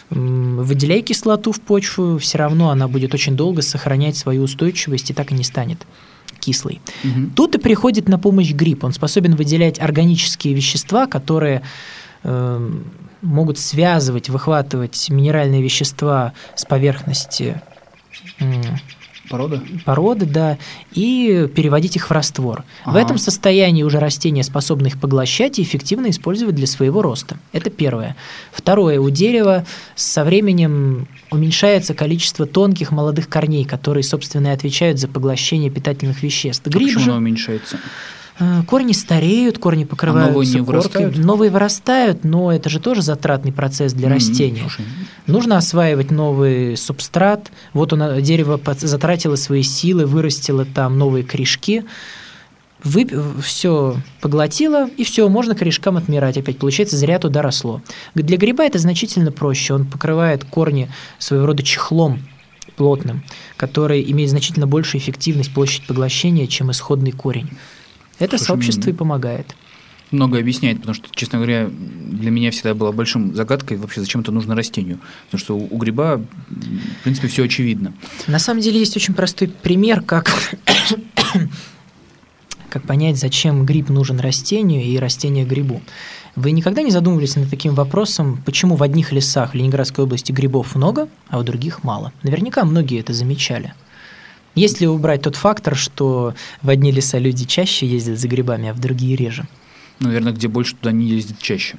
выделяй 0.09 1.01
кислоту 1.01 1.51
в 1.51 1.59
почву, 1.59 2.17
все 2.17 2.37
равно 2.37 2.69
она 2.69 2.87
будет 2.87 3.13
очень 3.13 3.35
долго 3.35 3.61
сохранять 3.61 4.15
свою 4.15 4.43
устойчивость 4.43 5.11
и 5.11 5.13
так 5.13 5.31
и 5.31 5.35
не 5.35 5.43
станет 5.43 5.85
кислой. 6.39 6.79
Мгм. 7.03 7.31
Тут 7.35 7.55
и 7.55 7.59
приходит 7.59 8.07
на 8.07 8.17
помощь 8.17 8.51
гриб. 8.53 8.83
Он 8.85 8.93
способен 8.93 9.35
выделять 9.35 9.79
органические 9.79 10.53
вещества, 10.53 11.07
которые 11.07 11.61
эм, 12.23 12.85
могут 13.27 13.59
связывать, 13.59 14.29
выхватывать 14.29 15.09
минеральные 15.09 15.61
вещества 15.61 16.33
с 16.55 16.65
поверхности 16.65 17.61
м, 18.39 18.61
Порода? 19.29 19.61
породы, 19.85 20.25
да, 20.25 20.57
и 20.93 21.49
переводить 21.53 21.97
их 21.97 22.09
в 22.09 22.11
раствор. 22.11 22.63
В 22.85 22.89
Ага. 22.89 23.01
этом 23.01 23.17
состоянии 23.17 23.83
уже 23.83 23.99
растения 23.99 24.43
способны 24.43 24.87
их 24.87 24.99
поглощать 24.99 25.59
и 25.59 25.63
эффективно 25.63 26.09
использовать 26.09 26.55
для 26.55 26.65
своего 26.65 27.01
роста. 27.01 27.37
Это 27.51 27.69
первое. 27.69 28.15
Второе. 28.53 28.99
У 29.01 29.09
дерева 29.09 29.65
со 29.95 30.23
временем 30.23 31.07
уменьшается 31.29 31.93
количество 31.93 32.45
тонких 32.45 32.91
молодых 32.91 33.27
корней, 33.27 33.65
которые, 33.65 34.03
собственно, 34.03 34.47
и 34.47 34.51
отвечают 34.51 34.97
за 34.97 35.09
поглощение 35.09 35.69
питательных 35.69 36.23
веществ. 36.23 36.65
А 36.65 36.69
Гриб 36.69 36.87
почему 36.87 37.03
же, 37.03 37.09
она 37.09 37.17
уменьшается? 37.17 37.79
Э, 38.39 38.63
корни 38.67 38.93
стареют, 38.93 39.57
корни 39.59 39.83
покрываются 39.83 40.31
новые 40.33 40.47
не 40.49 40.57
коркой. 40.59 40.73
вырастают? 40.75 41.17
Новые 41.17 41.51
вырастают, 41.51 42.23
но 42.23 42.51
это 42.51 42.69
же 42.69 42.79
тоже 42.79 43.01
затратный 43.01 43.51
процесс 43.51 43.93
для 43.93 44.07
М, 44.07 44.13
растения. 44.13 44.61
слушай, 44.61 44.85
Нужно 45.27 45.57
осваивать 45.57 46.09
новый 46.11 46.77
субстрат. 46.77 47.51
Вот 47.73 47.93
он, 47.93 48.21
дерево 48.21 48.59
затратило 48.79 49.35
свои 49.35 49.61
силы, 49.63 50.05
вырастило 50.05 50.65
там 50.65 50.97
новые 50.97 51.23
корешки. 51.23 51.83
все 53.41 53.97
поглотило, 54.21 54.87
и 54.97 55.03
все, 55.03 55.27
можно 55.29 55.55
корешкам 55.55 55.97
отмирать 55.97 56.37
опять. 56.37 56.59
Получается, 56.59 56.95
зря 56.95 57.19
туда 57.19 57.41
росло. 57.41 57.81
Для 58.15 58.37
гриба 58.37 58.63
это 58.63 58.77
значительно 58.79 59.31
проще. 59.31 59.73
Он 59.73 59.85
покрывает 59.85 60.43
корни 60.45 60.89
своего 61.17 61.47
рода 61.47 61.63
чехлом 61.63 62.21
плотным, 62.75 63.23
который 63.57 64.09
имеет 64.11 64.29
значительно 64.29 64.67
большую 64.67 65.01
эффективность, 65.01 65.51
площадь 65.53 65.87
поглощения, 65.87 66.45
чем 66.47 66.69
исходный 66.71 67.11
корень. 67.11 67.49
Это 68.19 68.37
Слушай, 68.37 68.47
сообщество 68.47 68.89
и 68.89 68.93
помогает. 68.93 69.55
Много 70.11 70.39
объясняет, 70.39 70.77
потому 70.77 70.95
что, 70.95 71.09
честно 71.11 71.37
говоря, 71.37 71.69
для 71.69 72.31
меня 72.31 72.51
всегда 72.51 72.73
была 72.73 72.93
большим 72.93 73.35
загадкой 73.35 73.77
вообще, 73.77 73.99
зачем 73.99 74.21
это 74.21 74.31
нужно 74.31 74.55
растению. 74.55 74.99
Потому 75.25 75.39
что 75.39 75.57
у, 75.57 75.77
гриба, 75.77 76.21
в 76.49 77.03
принципе, 77.03 77.27
все 77.27 77.43
очевидно. 77.43 77.93
На 78.25 78.39
самом 78.39 78.61
деле 78.61 78.79
есть 78.79 78.95
очень 78.95 79.13
простой 79.13 79.49
пример, 79.49 80.01
как, 80.01 80.31
как 82.69 82.83
понять, 82.83 83.17
зачем 83.17 83.65
гриб 83.65 83.89
нужен 83.89 84.19
растению 84.19 84.81
и 84.81 84.97
растение 84.97 85.43
грибу. 85.43 85.81
Вы 86.37 86.51
никогда 86.51 86.83
не 86.83 86.91
задумывались 86.91 87.35
над 87.35 87.49
таким 87.49 87.73
вопросом, 87.73 88.41
почему 88.45 88.75
в 88.75 88.83
одних 88.83 89.11
лесах 89.11 89.55
Ленинградской 89.55 90.05
области 90.05 90.31
грибов 90.31 90.75
много, 90.75 91.09
а 91.27 91.39
в 91.39 91.43
других 91.43 91.83
мало? 91.83 92.13
Наверняка 92.23 92.63
многие 92.63 92.99
это 92.99 93.11
замечали. 93.11 93.73
Если 94.57 94.87
убрать 94.87 95.21
тот 95.21 95.35
фактор, 95.35 95.75
что 95.75 96.33
в 96.63 96.69
одни 96.69 96.91
леса 96.91 97.19
люди 97.19 97.45
чаще 97.45 97.85
ездят 97.85 98.19
за 98.19 98.27
грибами, 98.27 98.69
а 98.69 98.73
в 98.73 98.79
другие 98.79 99.15
реже. 99.15 99.47
Наверное, 99.99 100.33
где 100.33 100.47
больше, 100.47 100.75
туда 100.75 100.91
не 100.91 101.07
ездят 101.07 101.39
чаще. 101.39 101.77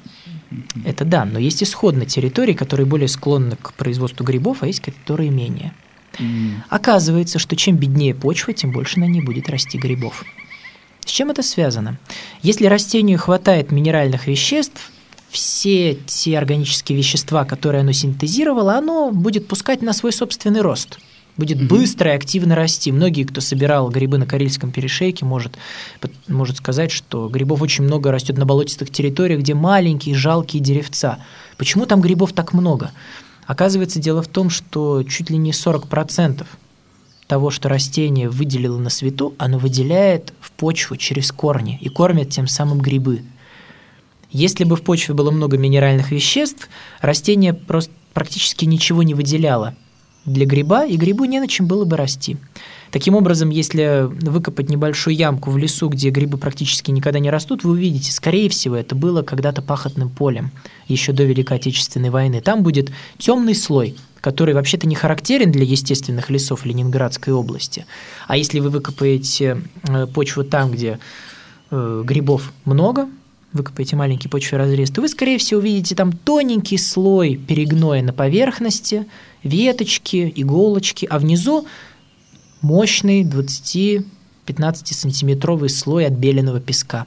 Это 0.85 1.03
да, 1.05 1.25
но 1.25 1.39
есть 1.39 1.61
исходные 1.61 2.05
территории, 2.05 2.53
которые 2.53 2.85
более 2.85 3.07
склонны 3.07 3.57
к 3.61 3.73
производству 3.73 4.23
грибов, 4.23 4.63
а 4.63 4.67
есть 4.67 4.81
которые 4.81 5.29
менее. 5.29 5.73
Оказывается, 6.69 7.37
что 7.37 7.55
чем 7.55 7.75
беднее 7.75 8.15
почва, 8.15 8.53
тем 8.53 8.71
больше 8.71 8.99
на 8.99 9.05
ней 9.05 9.21
будет 9.21 9.49
расти 9.49 9.77
грибов. 9.77 10.23
С 11.05 11.11
чем 11.11 11.31
это 11.31 11.43
связано? 11.43 11.97
Если 12.41 12.65
растению 12.65 13.19
хватает 13.19 13.71
минеральных 13.71 14.27
веществ, 14.27 14.91
все 15.29 15.95
те 15.95 16.37
органические 16.37 16.97
вещества, 16.97 17.45
которые 17.45 17.81
оно 17.81 17.91
синтезировало, 17.91 18.75
оно 18.75 19.11
будет 19.11 19.47
пускать 19.47 19.81
на 19.81 19.93
свой 19.93 20.13
собственный 20.13 20.61
рост. 20.61 20.99
Будет 21.39 21.59
Мгм. 21.59 21.67
быстро 21.67 22.11
и 22.11 22.15
активно 22.15 22.53
расти. 22.53 22.91
Многие, 22.91 23.23
кто 23.23 23.39
собирал 23.39 23.89
грибы 23.89 24.17
на 24.17 24.25
Карельском 24.25 24.71
перешейке, 24.71 25.23
может, 25.23 25.57
может 26.27 26.57
сказать, 26.57 26.91
что 26.91 27.29
грибов 27.29 27.61
очень 27.61 27.85
много 27.85 28.11
растет 28.11 28.37
на 28.37 28.45
болотистых 28.45 28.91
территориях, 28.91 29.39
где 29.39 29.53
маленькие 29.53 30.15
жалкие 30.15 30.61
деревца. 30.61 31.19
Почему 31.57 31.85
там 31.85 32.01
грибов 32.01 32.33
так 32.33 32.51
много? 32.51 32.91
Оказывается, 33.47 34.01
дело 34.01 34.21
в 34.21 34.27
том, 34.27 34.49
что 34.49 35.01
чуть 35.03 35.29
ли 35.29 35.37
не 35.37 35.51
40% 35.53 36.45
того, 37.25 37.51
что 37.51 37.69
растение 37.69 38.27
выделило 38.27 38.77
на 38.77 38.89
свету, 38.89 39.33
оно 39.37 39.59
выделяет 39.59 40.33
в 40.41 40.51
почву 40.51 40.97
через 40.97 41.31
корни 41.31 41.77
и 41.79 41.87
кормит 41.87 42.31
тем 42.31 42.47
самым 42.47 42.79
грибы. 42.81 43.23
Если 44.29 44.65
бы 44.65 44.75
в 44.75 44.81
почве 44.81 45.13
было 45.13 45.31
много 45.31 45.57
минеральных 45.57 46.11
веществ, 46.11 46.67
растение 46.99 47.53
просто 47.53 47.93
практически 48.13 48.65
ничего 48.65 49.03
не 49.03 49.13
выделяло 49.13 49.75
для 50.25 50.45
гриба, 50.45 50.85
и 50.85 50.97
грибу 50.97 51.25
не 51.25 51.39
на 51.39 51.47
чем 51.47 51.67
было 51.67 51.85
бы 51.85 51.97
расти. 51.97 52.37
Таким 52.91 53.15
образом, 53.15 53.49
если 53.49 54.07
выкопать 54.09 54.69
небольшую 54.69 55.15
ямку 55.15 55.51
в 55.51 55.57
лесу, 55.57 55.89
где 55.89 56.09
грибы 56.09 56.37
практически 56.37 56.89
никогда 56.89 57.19
не 57.19 57.29
растут, 57.29 57.63
вы 57.63 57.71
увидите, 57.71 58.11
скорее 58.11 58.49
всего, 58.49 58.75
это 58.75 58.95
было 58.95 59.21
когда-то 59.21 59.61
пахотным 59.61 60.09
полем, 60.09 60.51
еще 60.87 61.11
до 61.11 61.23
Великой 61.23 61.57
Отечественной 61.57 62.09
войны. 62.09 62.41
Там 62.41 62.63
будет 62.63 62.91
темный 63.19 63.53
слой, 63.53 63.95
который 64.21 64.55
вообще-то 64.55 64.87
не 64.87 64.95
характерен 64.95 65.51
для 65.51 65.63
естественных 65.63 66.29
лесов 66.29 66.65
Ленинградской 66.65 67.31
области. 67.31 67.85
А 68.27 68.37
если 68.37 68.59
вы 68.59 68.69
выкопаете 68.69 69.61
э, 69.87 70.07
почву 70.07 70.43
там, 70.43 70.71
где 70.71 70.99
э, 71.69 72.03
грибов 72.05 72.53
много, 72.65 73.07
выкопаете 73.53 73.95
маленький 73.95 74.27
почвенный 74.27 74.65
разрез, 74.65 74.91
то 74.91 75.01
вы, 75.01 75.09
скорее 75.09 75.37
всего, 75.37 75.59
увидите 75.59 75.95
там 75.95 76.11
тоненький 76.11 76.77
слой 76.77 77.35
перегноя 77.35 78.01
на 78.01 78.13
поверхности, 78.13 79.07
веточки, 79.43 80.31
иголочки, 80.35 81.07
а 81.09 81.19
внизу 81.19 81.65
мощный 82.61 83.23
20-15 83.23 84.03
сантиметровый 84.93 85.69
слой 85.69 86.05
отбеленного 86.05 86.59
песка. 86.59 87.05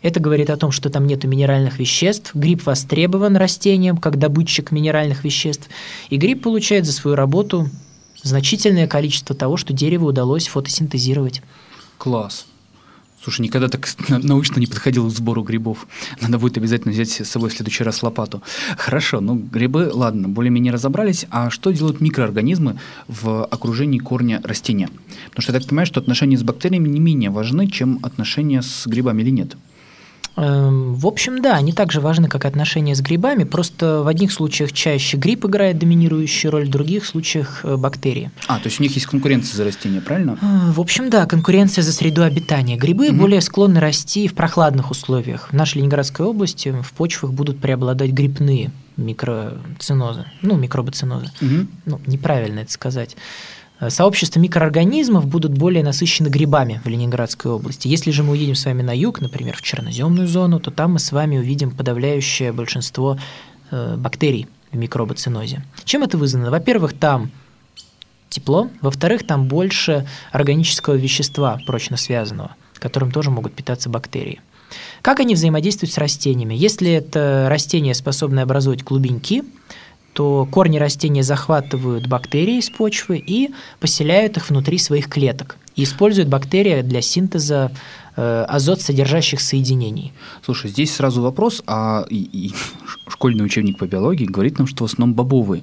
Это 0.00 0.20
говорит 0.20 0.48
о 0.50 0.56
том, 0.56 0.70
что 0.70 0.90
там 0.90 1.06
нет 1.06 1.24
минеральных 1.24 1.80
веществ, 1.80 2.34
гриб 2.34 2.64
востребован 2.64 3.36
растением 3.36 3.96
как 3.96 4.16
добытчик 4.18 4.70
минеральных 4.70 5.24
веществ, 5.24 5.68
и 6.08 6.16
гриб 6.16 6.42
получает 6.42 6.86
за 6.86 6.92
свою 6.92 7.16
работу 7.16 7.68
значительное 8.22 8.86
количество 8.86 9.34
того, 9.34 9.56
что 9.56 9.72
дереву 9.72 10.06
удалось 10.06 10.46
фотосинтезировать. 10.46 11.42
Класс. 11.98 12.46
Слушай, 13.22 13.42
никогда 13.42 13.68
так 13.68 13.88
научно 14.08 14.60
не 14.60 14.66
подходил 14.66 15.08
к 15.08 15.12
сбору 15.12 15.42
грибов. 15.42 15.86
Надо 16.20 16.38
будет 16.38 16.56
обязательно 16.56 16.92
взять 16.92 17.10
с 17.10 17.24
собой 17.24 17.50
в 17.50 17.52
следующий 17.52 17.82
раз 17.84 18.02
лопату. 18.02 18.42
Хорошо, 18.76 19.20
ну 19.20 19.34
грибы, 19.34 19.90
ладно, 19.92 20.28
более-менее 20.28 20.72
разобрались. 20.72 21.26
А 21.30 21.50
что 21.50 21.70
делают 21.72 22.00
микроорганизмы 22.00 22.78
в 23.08 23.44
окружении 23.44 23.98
корня 23.98 24.40
растения? 24.44 24.88
Потому 25.30 25.42
что 25.42 25.52
я 25.52 25.58
так 25.58 25.68
понимаю, 25.68 25.86
что 25.86 26.00
отношения 26.00 26.38
с 26.38 26.42
бактериями 26.42 26.88
не 26.88 27.00
менее 27.00 27.30
важны, 27.30 27.66
чем 27.66 27.98
отношения 28.02 28.62
с 28.62 28.86
грибами 28.86 29.22
или 29.22 29.30
нет? 29.30 29.56
Эм, 30.38 30.94
в 30.94 31.06
общем, 31.06 31.42
да, 31.42 31.56
они 31.56 31.72
также 31.72 32.00
важны, 32.00 32.28
как 32.28 32.44
отношения 32.44 32.94
с 32.94 33.00
грибами, 33.00 33.42
просто 33.42 34.02
в 34.04 34.06
одних 34.06 34.30
случаях 34.30 34.72
чаще 34.72 35.16
гриб 35.16 35.44
играет 35.44 35.78
доминирующую 35.78 36.52
роль, 36.52 36.66
в 36.66 36.70
других 36.70 37.06
случаях 37.06 37.64
э, 37.64 37.76
бактерии. 37.76 38.30
А, 38.46 38.60
то 38.60 38.66
есть 38.66 38.78
у 38.78 38.84
них 38.84 38.94
есть 38.94 39.06
конкуренция 39.06 39.56
за 39.56 39.64
растения, 39.64 40.00
правильно? 40.00 40.38
Э, 40.40 40.70
в 40.70 40.80
общем, 40.80 41.10
да, 41.10 41.26
конкуренция 41.26 41.82
за 41.82 41.92
среду 41.92 42.22
обитания. 42.22 42.76
Грибы 42.76 43.08
угу. 43.08 43.16
более 43.16 43.40
склонны 43.40 43.80
расти 43.80 44.28
в 44.28 44.34
прохладных 44.34 44.92
условиях. 44.92 45.48
В 45.50 45.54
нашей 45.54 45.78
Ленинградской 45.78 46.24
области 46.24 46.72
в 46.82 46.92
почвах 46.92 47.32
будут 47.32 47.58
преобладать 47.58 48.12
грибные 48.12 48.70
микроцинозы, 48.96 50.24
ну, 50.42 50.56
микробоцинозы. 50.56 51.26
Угу. 51.40 51.66
Ну, 51.86 52.00
неправильно 52.06 52.60
это 52.60 52.70
сказать. 52.70 53.16
Э, 53.80 53.90
сообщества 53.90 54.40
микроорганизмов 54.40 55.26
будут 55.26 55.52
более 55.52 55.84
насыщены 55.84 56.28
грибами 56.28 56.80
в 56.84 56.88
Ленинградской 56.88 57.50
области. 57.50 57.88
Если 57.88 58.10
же 58.10 58.22
мы 58.22 58.32
уедем 58.32 58.54
с 58.54 58.64
вами 58.64 58.82
на 58.82 58.96
юг, 58.96 59.20
например, 59.20 59.56
в 59.56 59.62
черноземную 59.62 60.28
зону, 60.28 60.60
то 60.60 60.70
там 60.70 60.94
мы 60.94 60.98
с 60.98 61.12
вами 61.12 61.38
увидим 61.38 61.70
подавляющее 61.70 62.52
большинство 62.52 63.18
э, 63.70 63.96
бактерий 63.96 64.48
в 64.72 64.76
микробоцинозе. 64.76 65.62
Чем 65.84 66.02
это 66.02 66.18
вызвано? 66.18 66.50
Во-первых, 66.50 66.92
там 66.92 67.30
тепло, 68.28 68.68
во-вторых, 68.82 69.26
там 69.26 69.48
больше 69.48 70.06
органического 70.32 70.94
вещества, 70.94 71.58
прочно 71.66 71.96
связанного, 71.96 72.54
которым 72.74 73.10
тоже 73.10 73.30
могут 73.30 73.54
питаться 73.54 73.88
бактерии. 73.88 74.40
Как 75.00 75.20
они 75.20 75.34
взаимодействуют 75.34 75.92
с 75.92 75.98
растениями? 75.98 76.54
Если 76.54 76.90
это 76.90 77.46
растение, 77.48 77.94
способное 77.94 78.42
образовать 78.42 78.82
клубеньки, 78.82 79.44
то 80.18 80.48
корни 80.50 80.78
растения 80.78 81.22
захватывают 81.22 82.08
бактерии 82.08 82.58
из 82.58 82.70
почвы 82.70 83.22
и 83.24 83.50
поселяют 83.78 84.36
их 84.36 84.50
внутри 84.50 84.76
своих 84.78 85.08
клеток. 85.08 85.58
И 85.76 85.84
используют 85.84 86.28
бактерии 86.28 86.82
для 86.82 87.02
синтеза 87.02 87.70
э, 88.16 88.44
азот 88.48 88.80
содержащих 88.80 89.40
соединений. 89.40 90.12
Слушай, 90.44 90.72
здесь 90.72 90.92
сразу 90.92 91.22
вопрос, 91.22 91.62
а 91.68 92.04
и, 92.10 92.16
и 92.16 92.52
школьный 93.06 93.44
учебник 93.44 93.78
по 93.78 93.86
биологии 93.86 94.24
говорит 94.24 94.58
нам, 94.58 94.66
что 94.66 94.84
в 94.84 94.90
основном 94.90 95.14
бобовые 95.14 95.62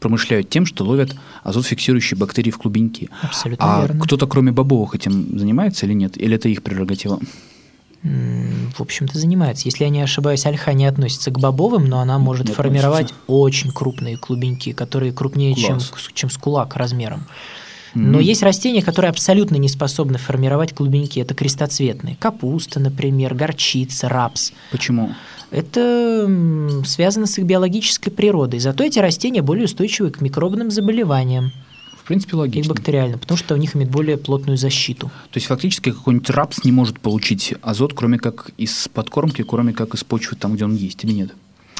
промышляют 0.00 0.50
тем, 0.50 0.66
что 0.66 0.84
ловят 0.84 1.16
азот-фиксирующие 1.42 2.18
бактерии 2.18 2.50
в 2.50 2.58
клубеньки. 2.58 3.08
Абсолютно 3.22 3.78
а 3.78 3.80
верно. 3.86 4.02
кто-то 4.02 4.26
кроме 4.26 4.52
бобовых 4.52 4.94
этим 4.94 5.38
занимается 5.38 5.86
или 5.86 5.94
нет? 5.94 6.18
Или 6.18 6.36
это 6.36 6.50
их 6.50 6.62
прерогатива? 6.62 7.20
В 8.04 8.80
общем-то, 8.80 9.18
занимается. 9.18 9.66
Если 9.66 9.84
я 9.84 9.90
не 9.90 10.02
ошибаюсь, 10.02 10.44
альха 10.44 10.74
не 10.74 10.84
относится 10.84 11.30
к 11.30 11.38
бобовым, 11.38 11.86
но 11.86 12.00
она 12.00 12.18
может 12.18 12.48
не 12.48 12.54
формировать 12.54 13.06
относится. 13.06 13.22
очень 13.26 13.70
крупные 13.72 14.18
клубеньки, 14.18 14.72
которые 14.72 15.12
крупнее, 15.12 15.54
чем, 15.54 15.78
чем 16.12 16.28
с 16.28 16.36
кулак 16.36 16.76
размером. 16.76 17.26
Но 17.94 18.18
mm 18.18 18.24
есть 18.24 18.42
растения, 18.42 18.82
которые 18.82 19.10
абсолютно 19.10 19.56
не 19.56 19.68
способны 19.68 20.18
формировать 20.18 20.74
клубеньки. 20.74 21.20
Это 21.20 21.32
крестоцветные. 21.34 22.16
Капуста, 22.16 22.80
например, 22.80 23.34
горчица, 23.34 24.08
рапс. 24.08 24.52
Почему? 24.72 25.14
Это 25.50 26.28
связано 26.84 27.26
с 27.26 27.38
их 27.38 27.44
биологической 27.44 28.10
природой. 28.10 28.58
Зато 28.58 28.82
эти 28.82 28.98
растения 28.98 29.42
более 29.42 29.66
устойчивы 29.66 30.10
к 30.10 30.20
микробным 30.20 30.70
заболеваниям. 30.72 31.52
В 32.04 32.06
принципе, 32.06 32.36
логично. 32.36 32.70
И 32.70 32.74
бактериально, 32.74 33.16
потому 33.16 33.38
что 33.38 33.54
у 33.54 33.56
них 33.56 33.74
имеет 33.74 33.90
более 33.90 34.18
плотную 34.18 34.58
защиту. 34.58 35.06
То 35.30 35.38
есть 35.38 35.46
фактически 35.46 35.90
какой-нибудь 35.90 36.28
рапс 36.28 36.62
не 36.62 36.70
может 36.70 37.00
получить 37.00 37.54
азот, 37.62 37.94
кроме 37.94 38.18
как 38.18 38.50
из 38.58 38.88
подкормки, 38.88 39.40
кроме 39.40 39.72
как 39.72 39.94
из 39.94 40.04
почвы, 40.04 40.36
там, 40.36 40.54
где 40.54 40.66
он 40.66 40.74
есть, 40.74 41.02
или 41.02 41.12
нет? 41.12 41.30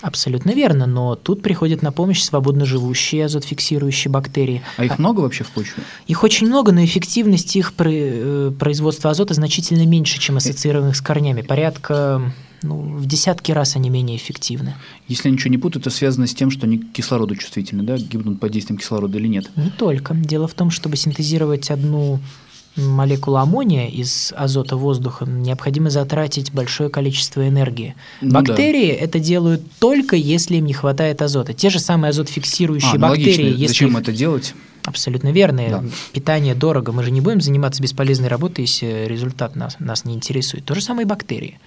Абсолютно 0.01 0.53
верно, 0.53 0.87
но 0.87 1.15
тут 1.15 1.43
приходят 1.43 1.83
на 1.83 1.93
помощь 1.93 2.23
свободно 2.23 2.65
живущие 2.65 3.27
азотфиксирующие 3.27 4.11
бактерии. 4.11 4.63
А 4.79 4.87
их 4.87 4.99
много 4.99 5.21
вообще 5.21 5.45
в 5.45 5.51
почве? 5.51 5.83
Их 6.07 6.25
очень 6.25 6.47
много, 6.47 6.73
но 6.73 6.83
эффективность 6.83 7.55
их 7.55 7.75
э, 7.79 8.51
производства 8.59 9.11
азота 9.11 9.35
значительно 9.35 9.85
меньше, 9.85 10.19
чем 10.19 10.39
ассоциированных 10.39 10.97
с 10.97 11.03
корнями. 11.03 11.43
Порядка 11.43 12.33
ну, 12.65 12.81
в 12.97 13.07
десятки 13.07 13.53
раз 13.53 13.77
они 13.77 13.91
менее 13.91 14.17
эффективны. 14.17 14.75
Если 15.07 15.29
я 15.29 15.33
ничего 15.33 15.51
не 15.51 15.59
путаю, 15.59 15.81
это 15.81 15.91
связано 15.91 16.27
с 16.27 16.35
тем, 16.35 16.51
что 16.51 16.67
они 16.67 16.79
к 16.79 16.93
кислороду 16.93 17.37
чувствительны, 17.37 17.83
да, 17.83 17.97
гибнут 17.97 18.41
под 18.41 18.51
действием 18.51 18.79
кислорода 18.79 19.19
или 19.19 19.29
нет? 19.29 19.51
Не 19.57 19.71
только. 19.71 20.15
Дело 20.15 20.49
в 20.49 20.55
том, 20.55 20.71
чтобы 20.71 20.97
синтезировать 20.97 21.71
одну 21.71 22.21
молекулу 22.77 23.37
аммония 23.37 23.89
из 23.89 24.33
азота 24.37 24.77
воздуха, 24.77 25.27
необходимо 25.27 25.91
затратить 25.91 26.53
большое 26.53 26.91
количество 26.91 27.47
энергии. 27.47 27.95
Ну, 28.21 28.33
Бактерии 28.33 28.93
да. 28.93 29.05
это 29.05 29.21
делают 29.21 29.63
только 29.79 30.17
если 30.17 30.57
им 30.57 30.67
не 30.67 30.73
хватает 30.73 31.23
азота. 31.23 31.53
Те 31.53 31.71
же 31.71 31.79
самые 31.79 32.11
азотфиксирующие 32.11 32.95
а, 32.95 32.99
бактерии. 32.99 33.51
Если 33.51 33.67
Зачем 33.67 33.93
их... 33.93 34.01
это 34.01 34.13
делать? 34.13 34.55
Абсолютно 34.85 35.33
верно. 35.33 35.69
Да. 35.69 35.85
Питание 36.13 36.55
дорого. 36.55 36.93
Мы 36.93 37.05
же 37.05 37.11
не 37.11 37.21
будем 37.21 37.41
заниматься 37.41 37.83
бесполезной 37.83 38.29
работой, 38.29 38.63
если 38.63 39.07
результат 39.07 39.57
нас, 39.57 39.77
нас 39.79 40.05
не 40.05 40.15
интересует. 40.15 40.65
То 40.65 40.75
же 40.75 40.81
самое 40.81 41.07
и 41.07 41.09
бактерии. 41.09 41.59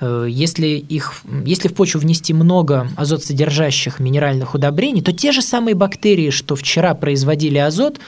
Э, 0.00 0.26
если, 0.28 0.66
их, 0.66 1.22
если 1.44 1.68
в 1.68 1.74
почву 1.74 2.00
внести 2.00 2.34
много 2.34 2.88
азот-содержащих 2.96 3.98
минеральных 3.98 4.54
удобрений, 4.54 5.02
то 5.02 5.12
те 5.12 5.32
же 5.32 5.42
самые 5.42 5.74
бактерии, 5.74 6.30
что 6.30 6.56
вчера 6.56 6.94
производили 6.94 7.58
азот, 7.58 7.98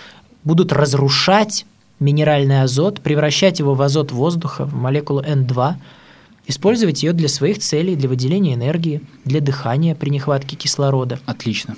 будут 0.45 0.73
разрушать 0.73 1.67
минеральный 2.01 2.63
азот, 2.63 3.01
превращать 3.01 3.59
его 3.59 3.75
в 3.75 3.83
азот 3.83 4.13
воздуха, 4.13 4.65
в 4.65 4.75
молекулу 4.75 5.23
N2, 5.23 5.75
использовать 6.47 7.03
ее 7.03 7.13
для 7.13 7.29
своих 7.29 7.59
целей, 7.59 7.97
для 7.97 8.09
выделения 8.09 8.55
энергии, 8.55 9.01
для 9.25 9.41
дыхания 9.41 9.95
при 9.95 10.11
нехватке 10.11 10.57
кислорода. 10.57 11.19
Отлично. 11.27 11.77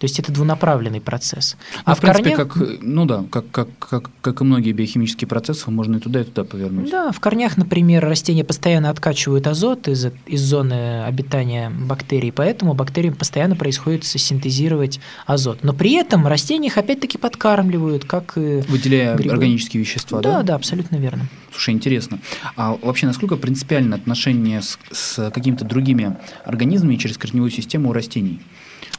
То 0.00 0.06
есть 0.06 0.18
это 0.18 0.32
двунаправленный 0.32 1.02
процесс. 1.02 1.58
А, 1.84 1.92
а 1.92 1.94
в 1.94 2.00
принципе, 2.00 2.34
корнях... 2.34 2.54
как, 2.54 2.78
ну 2.80 3.04
да, 3.04 3.22
как, 3.30 3.50
как, 3.50 3.68
как, 3.78 4.10
как 4.22 4.40
и 4.40 4.44
многие 4.44 4.72
биохимические 4.72 5.28
процессы, 5.28 5.70
можно 5.70 5.96
и 5.96 6.00
туда, 6.00 6.22
и 6.22 6.24
туда 6.24 6.44
повернуть. 6.44 6.90
Да, 6.90 7.12
в 7.12 7.20
корнях, 7.20 7.58
например, 7.58 8.02
растения 8.02 8.42
постоянно 8.42 8.88
откачивают 8.88 9.46
азот 9.46 9.88
из, 9.88 10.06
из 10.26 10.40
зоны 10.40 11.04
обитания 11.04 11.68
бактерий, 11.68 12.32
поэтому 12.32 12.72
бактериям 12.72 13.14
постоянно 13.14 13.56
происходит 13.56 14.06
синтезировать 14.06 15.00
азот. 15.26 15.62
Но 15.64 15.74
при 15.74 15.92
этом 15.92 16.26
растения 16.26 16.68
их 16.68 16.78
опять-таки 16.78 17.18
подкармливают, 17.18 18.06
как 18.06 18.38
и 18.38 18.62
Выделяя 18.68 19.14
грибы. 19.16 19.34
органические 19.34 19.82
вещества, 19.82 20.22
да? 20.22 20.38
Да, 20.38 20.42
да, 20.42 20.54
абсолютно 20.54 20.96
верно. 20.96 21.28
Слушай, 21.52 21.74
интересно. 21.74 22.20
А 22.56 22.78
вообще, 22.80 23.06
насколько 23.06 23.36
принципиально 23.36 23.96
отношение 23.96 24.62
с, 24.62 24.78
с 24.90 25.30
какими-то 25.30 25.66
другими 25.66 26.16
организмами 26.46 26.96
через 26.96 27.18
корневую 27.18 27.50
систему 27.50 27.90
у 27.90 27.92
растений? 27.92 28.40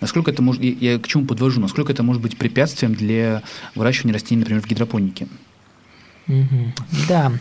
Насколько 0.02 0.32
это 0.32 0.42
может, 0.42 0.62
я 0.64 0.98
к 0.98 1.08
чему 1.08 1.26
подвожу, 1.26 1.62
насколько 1.62 1.94
это 1.94 2.02
может 2.04 2.22
быть 2.22 2.38
препятствием 2.38 2.96
для 2.96 3.44
выращивания 3.76 4.14
растений, 4.14 4.40
например, 4.40 4.62
в 4.62 4.68
гидропонике? 4.68 5.28
Да. 7.08 7.32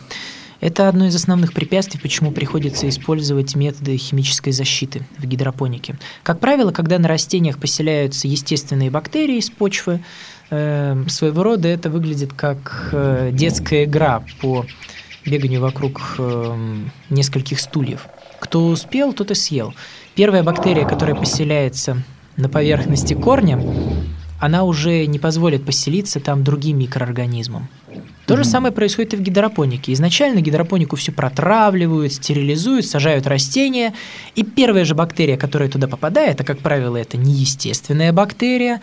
Это 0.59 0.87
одно 0.87 1.07
из 1.07 1.15
основных 1.15 1.53
препятствий, 1.53 1.99
почему 1.99 2.31
приходится 2.31 2.87
использовать 2.87 3.55
методы 3.55 3.97
химической 3.97 4.51
защиты 4.51 5.01
в 5.17 5.25
гидропонике. 5.25 5.95
Как 6.21 6.39
правило, 6.39 6.71
когда 6.71 6.99
на 6.99 7.07
растениях 7.07 7.57
поселяются 7.57 8.27
естественные 8.27 8.91
бактерии 8.91 9.37
из 9.37 9.49
почвы, 9.49 10.03
э, 10.51 11.03
своего 11.07 11.41
рода 11.41 11.67
это 11.67 11.89
выглядит 11.89 12.33
как 12.33 12.89
э, 12.91 13.31
детская 13.33 13.85
игра 13.85 14.23
по 14.39 14.67
беганию 15.25 15.61
вокруг 15.61 15.99
э, 16.19 16.77
нескольких 17.09 17.59
стульев. 17.59 18.07
Кто 18.39 18.67
успел, 18.67 19.13
тот 19.13 19.31
и 19.31 19.35
съел. 19.35 19.73
Первая 20.13 20.43
бактерия, 20.43 20.87
которая 20.87 21.15
поселяется 21.15 22.03
на 22.37 22.49
поверхности 22.49 23.13
корня, 23.13 23.61
она 24.39 24.63
уже 24.63 25.05
не 25.05 25.19
позволит 25.19 25.65
поселиться 25.65 26.19
там 26.19 26.43
другим 26.43 26.79
микроорганизмам. 26.79 27.67
То 28.25 28.37
же 28.37 28.43
самое 28.43 28.73
происходит 28.73 29.13
и 29.13 29.17
в 29.17 29.21
гидропонике. 29.21 29.93
Изначально 29.93 30.41
гидропонику 30.41 30.95
все 30.95 31.11
протравливают, 31.11 32.13
стерилизуют, 32.13 32.85
сажают 32.85 33.27
растения, 33.27 33.93
и 34.35 34.43
первая 34.43 34.85
же 34.85 34.95
бактерия, 34.95 35.37
которая 35.37 35.69
туда 35.69 35.87
попадает, 35.87 36.39
а 36.39 36.43
как 36.43 36.59
правило 36.59 36.97
это 36.97 37.17
не 37.17 37.33
естественная 37.33 38.13
бактерия, 38.13 38.81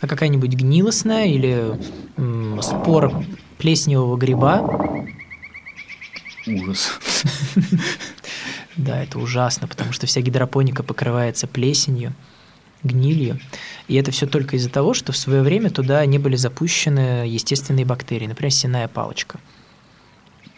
а 0.00 0.06
какая-нибудь 0.06 0.54
гнилостная 0.54 1.26
или 1.26 1.78
м, 2.16 2.60
спор 2.62 3.24
плесневого 3.58 4.16
гриба. 4.16 4.64
Ужас. 6.46 6.98
Да, 8.76 9.02
это 9.02 9.18
ужасно, 9.18 9.66
потому 9.66 9.92
что 9.92 10.06
вся 10.06 10.22
гидропоника 10.22 10.82
покрывается 10.82 11.46
плесенью 11.46 12.14
гнилью. 12.82 13.38
И 13.88 13.94
это 13.96 14.10
все 14.10 14.26
только 14.26 14.56
из-за 14.56 14.70
того, 14.70 14.94
что 14.94 15.12
в 15.12 15.16
свое 15.16 15.42
время 15.42 15.70
туда 15.70 16.04
не 16.06 16.18
были 16.18 16.36
запущены 16.36 17.26
естественные 17.26 17.84
бактерии, 17.84 18.26
например, 18.26 18.52
сенная 18.52 18.88
палочка. 18.88 19.38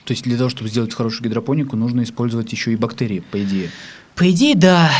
То 0.05 0.13
есть 0.13 0.25
для 0.25 0.37
того, 0.37 0.51
чтобы 0.51 0.69
сделать 0.69 0.95
хорошую 0.95 1.29
гидропонику, 1.29 1.77
нужно 1.77 2.03
использовать 2.03 2.53
еще 2.53 2.73
и 2.73 2.77
бактерии, 2.77 3.21
по 3.31 3.43
идее? 3.43 3.71
По 4.15 4.31
идее, 4.31 4.55
да. 4.55 4.91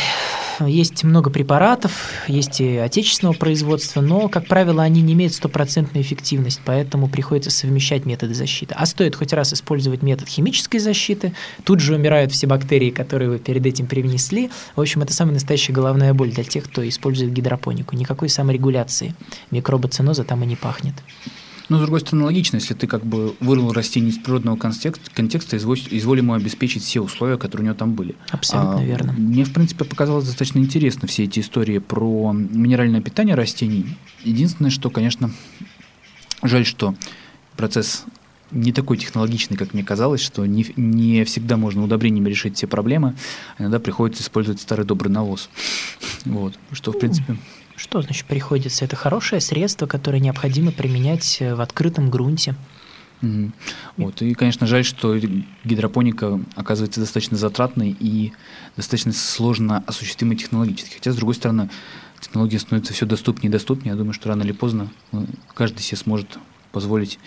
Есть 0.59 1.03
много 1.03 1.29
препаратов, 1.29 2.11
есть 2.27 2.61
и 2.61 2.77
отечественного 2.77 3.33
производства, 3.33 4.01
но, 4.01 4.27
как 4.29 4.47
правило, 4.47 4.83
они 4.83 5.01
не 5.01 5.13
имеют 5.13 5.33
стопроцентную 5.33 6.03
эффективность, 6.03 6.61
поэтому 6.65 7.07
приходится 7.07 7.51
совмещать 7.51 8.05
методы 8.05 8.33
защиты. 8.33 8.75
А 8.77 8.85
стоит 8.85 9.15
хоть 9.15 9.33
раз 9.33 9.53
использовать 9.53 10.01
метод 10.01 10.27
химической 10.27 10.79
защиты, 10.79 11.33
тут 11.63 11.79
же 11.79 11.95
умирают 11.95 12.31
все 12.31 12.47
бактерии, 12.47 12.91
которые 12.91 13.29
вы 13.29 13.39
перед 13.39 13.65
этим 13.65 13.87
привнесли. 13.87 14.49
В 14.75 14.81
общем, 14.81 15.01
это 15.01 15.13
самая 15.13 15.33
настоящая 15.33 15.73
головная 15.73 16.13
боль 16.13 16.31
для 16.31 16.43
тех, 16.43 16.65
кто 16.65 16.87
использует 16.87 17.33
гидропонику. 17.33 17.95
Никакой 17.95 18.29
саморегуляции 18.29 19.15
микробоциноза 19.51 20.23
там 20.23 20.43
и 20.43 20.45
не 20.45 20.55
пахнет. 20.55 20.95
Но, 21.69 21.77
с 21.77 21.81
другой 21.81 22.01
стороны, 22.01 22.25
логично, 22.25 22.57
если 22.57 22.73
ты 22.73 22.87
как 22.87 23.05
бы 23.05 23.35
вырвал 23.39 23.71
растение 23.71 24.11
из 24.11 24.17
природного 24.17 24.57
контекста, 24.57 25.09
контекста 25.13 25.57
изволь, 25.57 26.17
ему 26.17 26.33
обеспечить 26.33 26.83
все 26.83 27.01
условия, 27.01 27.37
которые 27.37 27.63
у 27.63 27.67
него 27.67 27.75
там 27.75 27.93
были. 27.93 28.15
Абсолютно 28.29 28.79
а, 28.79 28.83
верно. 28.83 29.13
Мне, 29.13 29.45
в 29.45 29.53
принципе, 29.53 29.85
показалось 29.85 30.25
достаточно 30.25 30.59
интересно 30.59 31.07
все 31.07 31.23
эти 31.23 31.39
истории 31.39 31.79
про 31.79 32.33
минеральное 32.33 33.01
питание 33.01 33.35
растений. 33.35 33.97
Единственное, 34.23 34.71
что, 34.71 34.89
конечно, 34.89 35.31
жаль, 36.41 36.65
что 36.65 36.95
процесс 37.55 38.05
не 38.53 38.71
такой 38.71 38.97
технологичный, 38.97 39.57
как 39.57 39.73
мне 39.73 39.83
казалось, 39.83 40.21
что 40.21 40.45
не, 40.45 40.65
не 40.75 41.23
всегда 41.23 41.57
можно 41.57 41.83
удобрениями 41.83 42.29
решить 42.29 42.55
все 42.57 42.67
проблемы. 42.67 43.15
Иногда 43.57 43.79
приходится 43.79 44.21
использовать 44.21 44.61
старый 44.61 44.85
добрый 44.85 45.11
навоз. 45.11 45.49
Вот, 46.25 46.53
что, 46.71 46.91
в 46.91 46.99
принципе, 46.99 47.37
что 47.75 48.01
значит 48.01 48.25
приходится? 48.25 48.85
Это 48.85 48.95
хорошее 48.95 49.41
средство, 49.41 49.87
которое 49.87 50.19
необходимо 50.19 50.71
применять 50.71 51.37
э, 51.41 51.55
в 51.55 51.61
открытом 51.61 52.09
грунте. 52.09 52.55
Mm-hmm. 53.21 53.51
Вот. 53.97 54.21
И, 54.21 54.33
конечно, 54.33 54.67
жаль, 54.67 54.83
что 54.83 55.17
гидропоника 55.63 56.39
оказывается 56.55 56.99
достаточно 56.99 57.37
затратной 57.37 57.95
и 57.97 58.33
достаточно 58.75 59.13
сложно 59.13 59.83
осуществимой 59.87 60.35
технологически. 60.35 60.95
Хотя, 60.95 61.13
с 61.13 61.15
другой 61.15 61.35
стороны, 61.35 61.69
технология 62.19 62.59
становится 62.59 62.93
все 62.93 63.05
доступнее 63.05 63.49
и 63.49 63.51
доступнее. 63.51 63.91
Я 63.91 63.97
думаю, 63.97 64.13
что 64.13 64.29
рано 64.29 64.43
или 64.43 64.51
поздно 64.51 64.89
э, 65.11 65.25
каждый 65.53 65.81
себе 65.81 65.97
сможет 65.97 66.37
позволить 66.71 67.19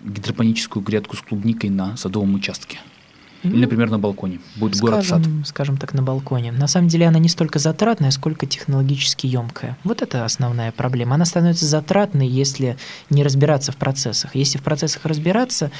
гидропоническую 0.00 0.82
грядку 0.82 1.16
с 1.16 1.20
клубникой 1.20 1.70
на 1.70 1.96
садовом 1.96 2.34
участке. 2.34 2.78
Или, 3.42 3.62
например, 3.62 3.90
на 3.90 3.98
балконе. 3.98 4.40
Будет 4.56 4.80
город-сад. 4.80 5.22
Скажем 5.44 5.76
так, 5.76 5.94
на 5.94 6.02
балконе. 6.02 6.52
На 6.52 6.68
самом 6.68 6.88
деле 6.88 7.08
она 7.08 7.18
не 7.18 7.28
столько 7.28 7.58
затратная, 7.58 8.10
сколько 8.10 8.46
технологически 8.46 9.26
емкая. 9.26 9.76
Вот 9.84 10.02
это 10.02 10.24
основная 10.24 10.70
проблема. 10.72 11.16
Она 11.16 11.24
становится 11.24 11.66
затратной, 11.66 12.28
если 12.28 12.76
не 13.10 13.24
разбираться 13.24 13.72
в 13.72 13.76
процессах. 13.76 14.34
Если 14.36 14.58
в 14.58 14.62
процессах 14.62 15.04
разбираться, 15.06 15.72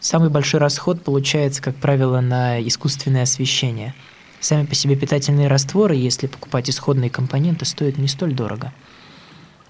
самый 0.00 0.28
большой 0.28 0.60
расход 0.60 1.02
получается, 1.02 1.62
как 1.62 1.76
правило, 1.76 2.20
на 2.20 2.60
искусственное 2.60 3.22
освещение. 3.22 3.94
Сами 4.40 4.66
по 4.66 4.74
себе 4.74 4.96
питательные 4.96 5.48
растворы, 5.48 5.96
если 5.96 6.26
покупать 6.26 6.68
исходные 6.68 7.08
компоненты, 7.08 7.64
стоят 7.64 7.96
не 7.96 8.08
столь 8.08 8.34
дорого. 8.34 8.72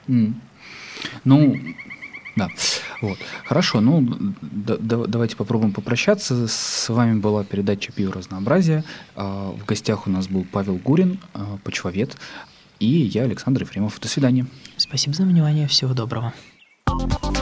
Mm. 0.08 0.34
Ну, 1.24 1.56
да. 2.36 2.48
Вот. 3.00 3.18
Хорошо, 3.44 3.80
ну 3.80 4.06
да, 4.40 4.76
давайте 4.78 5.36
попробуем 5.36 5.72
попрощаться. 5.72 6.46
С 6.46 6.88
вами 6.88 7.18
была 7.18 7.44
передача 7.44 7.92
«Биоразнообразие». 7.96 8.84
А, 9.14 9.50
в 9.52 9.64
гостях 9.64 10.06
у 10.06 10.10
нас 10.10 10.28
был 10.28 10.46
Павел 10.50 10.76
Гурин, 10.76 11.18
а, 11.34 11.58
почвовед, 11.64 12.16
и 12.78 12.86
я, 12.86 13.22
Александр 13.22 13.62
Ефремов. 13.62 13.98
До 14.00 14.08
свидания. 14.08 14.46
Спасибо 14.76 15.14
за 15.14 15.24
внимание. 15.24 15.66
Всего 15.66 15.94
доброго. 15.94 16.32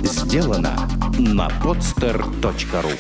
Сделано 0.03 0.89
на 1.19 1.49
podster.ru 1.49 2.99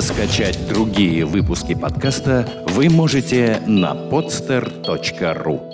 Скачать 0.00 0.68
другие 0.68 1.24
выпуски 1.26 1.74
подкаста 1.74 2.64
вы 2.68 2.88
можете 2.88 3.62
на 3.66 3.92
podster.ru 3.92 5.71